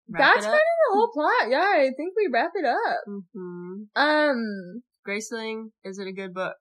[0.08, 1.50] That's kind of the whole plot.
[1.50, 3.02] Yeah, I think we wrap it up.
[3.08, 3.84] Mm-hmm.
[3.96, 6.56] Um, Graceling, is it a good book?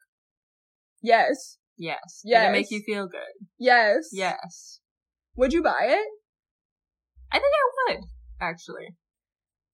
[1.03, 1.57] yes.
[1.77, 2.21] Yes.
[2.25, 3.47] Did it make you feel good?
[3.59, 4.11] Yes.
[4.13, 4.81] Yes.
[5.37, 6.07] Would you buy it?
[7.33, 8.01] I think I would,
[8.39, 8.97] actually.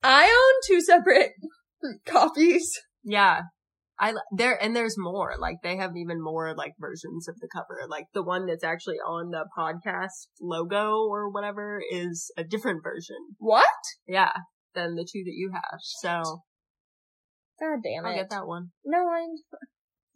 [0.03, 1.32] I own two separate
[2.07, 2.70] copies.
[3.05, 3.42] Yeah.
[3.99, 5.34] I there and there's more.
[5.38, 7.80] Like they have even more like versions of the cover.
[7.88, 13.16] Like the one that's actually on the podcast logo or whatever is a different version.
[13.38, 13.64] What?
[14.07, 14.32] Yeah,
[14.74, 15.78] than the two that you have.
[15.80, 16.42] So
[17.59, 18.16] God damn I'll it.
[18.16, 18.68] get that one.
[18.84, 19.09] No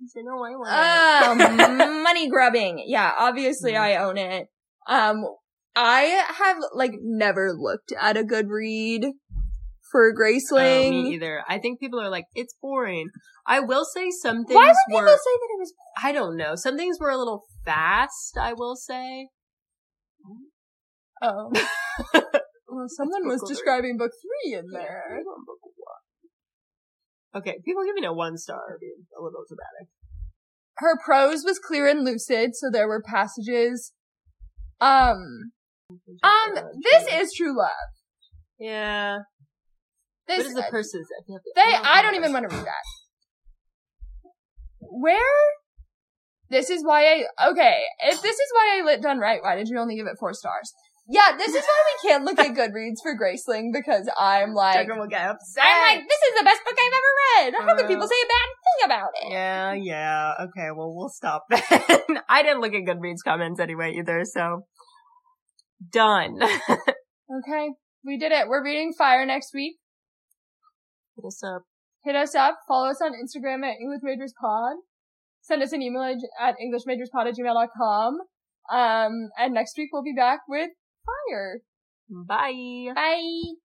[0.07, 1.69] say no, I want it.
[1.69, 2.85] Um, money grubbing.
[2.87, 3.81] Yeah, obviously Mhm.
[3.81, 4.49] I own it.
[4.87, 5.25] Um,
[5.77, 8.49] I have like never looked at a good
[9.91, 10.91] for Oh, Graceling.
[10.91, 11.43] me either.
[11.49, 13.09] I think people are like, it's boring.
[13.47, 15.75] I will say some things Why would people were, say that it was?
[16.03, 19.29] I don't know, some things were a little fast, I will say.
[21.23, 21.51] Oh,
[22.69, 25.21] well, someone was describing book three in there.
[27.35, 29.89] Okay, people giving it a one star being a little dramatic.
[30.79, 33.93] Her prose was clear and lucid, so there were passages.
[34.81, 35.53] Um,
[36.23, 37.69] um, this is true love.
[38.59, 39.19] Yeah.
[40.31, 41.09] This what is the person's?
[41.57, 42.85] They, I don't even want to read that.
[44.81, 45.19] Where?
[46.51, 49.69] This is why I, okay, if this is why I lit done right, why did
[49.69, 50.73] you only give it four stars?
[51.09, 55.01] Yeah, this is why we can't look at Goodreads for Graceling because I'm like, Children
[55.01, 55.65] will get upset.
[55.65, 57.13] I'm like, this is the best book I've ever
[57.51, 57.55] read.
[57.67, 59.33] How can Uh, people say a bad thing about it?
[59.33, 60.33] Yeah, yeah.
[60.47, 62.19] Okay, well, we'll stop then.
[62.29, 64.67] I didn't look at Goodreads comments anyway either, so.
[65.93, 66.39] Done.
[67.33, 67.69] Okay,
[68.05, 68.49] we did it.
[68.49, 69.77] We're reading Fire next week.
[71.27, 71.63] Us up.
[72.05, 72.59] Hit us up.
[72.67, 74.77] Follow us on Instagram at English Majors Pod.
[75.43, 76.03] Send us an email
[76.41, 78.19] at englishmajorspod at gmail.com.
[78.71, 80.71] Um, and next week we'll be back with
[81.05, 81.61] Fire.
[82.09, 82.93] Bye.
[82.95, 83.70] Bye.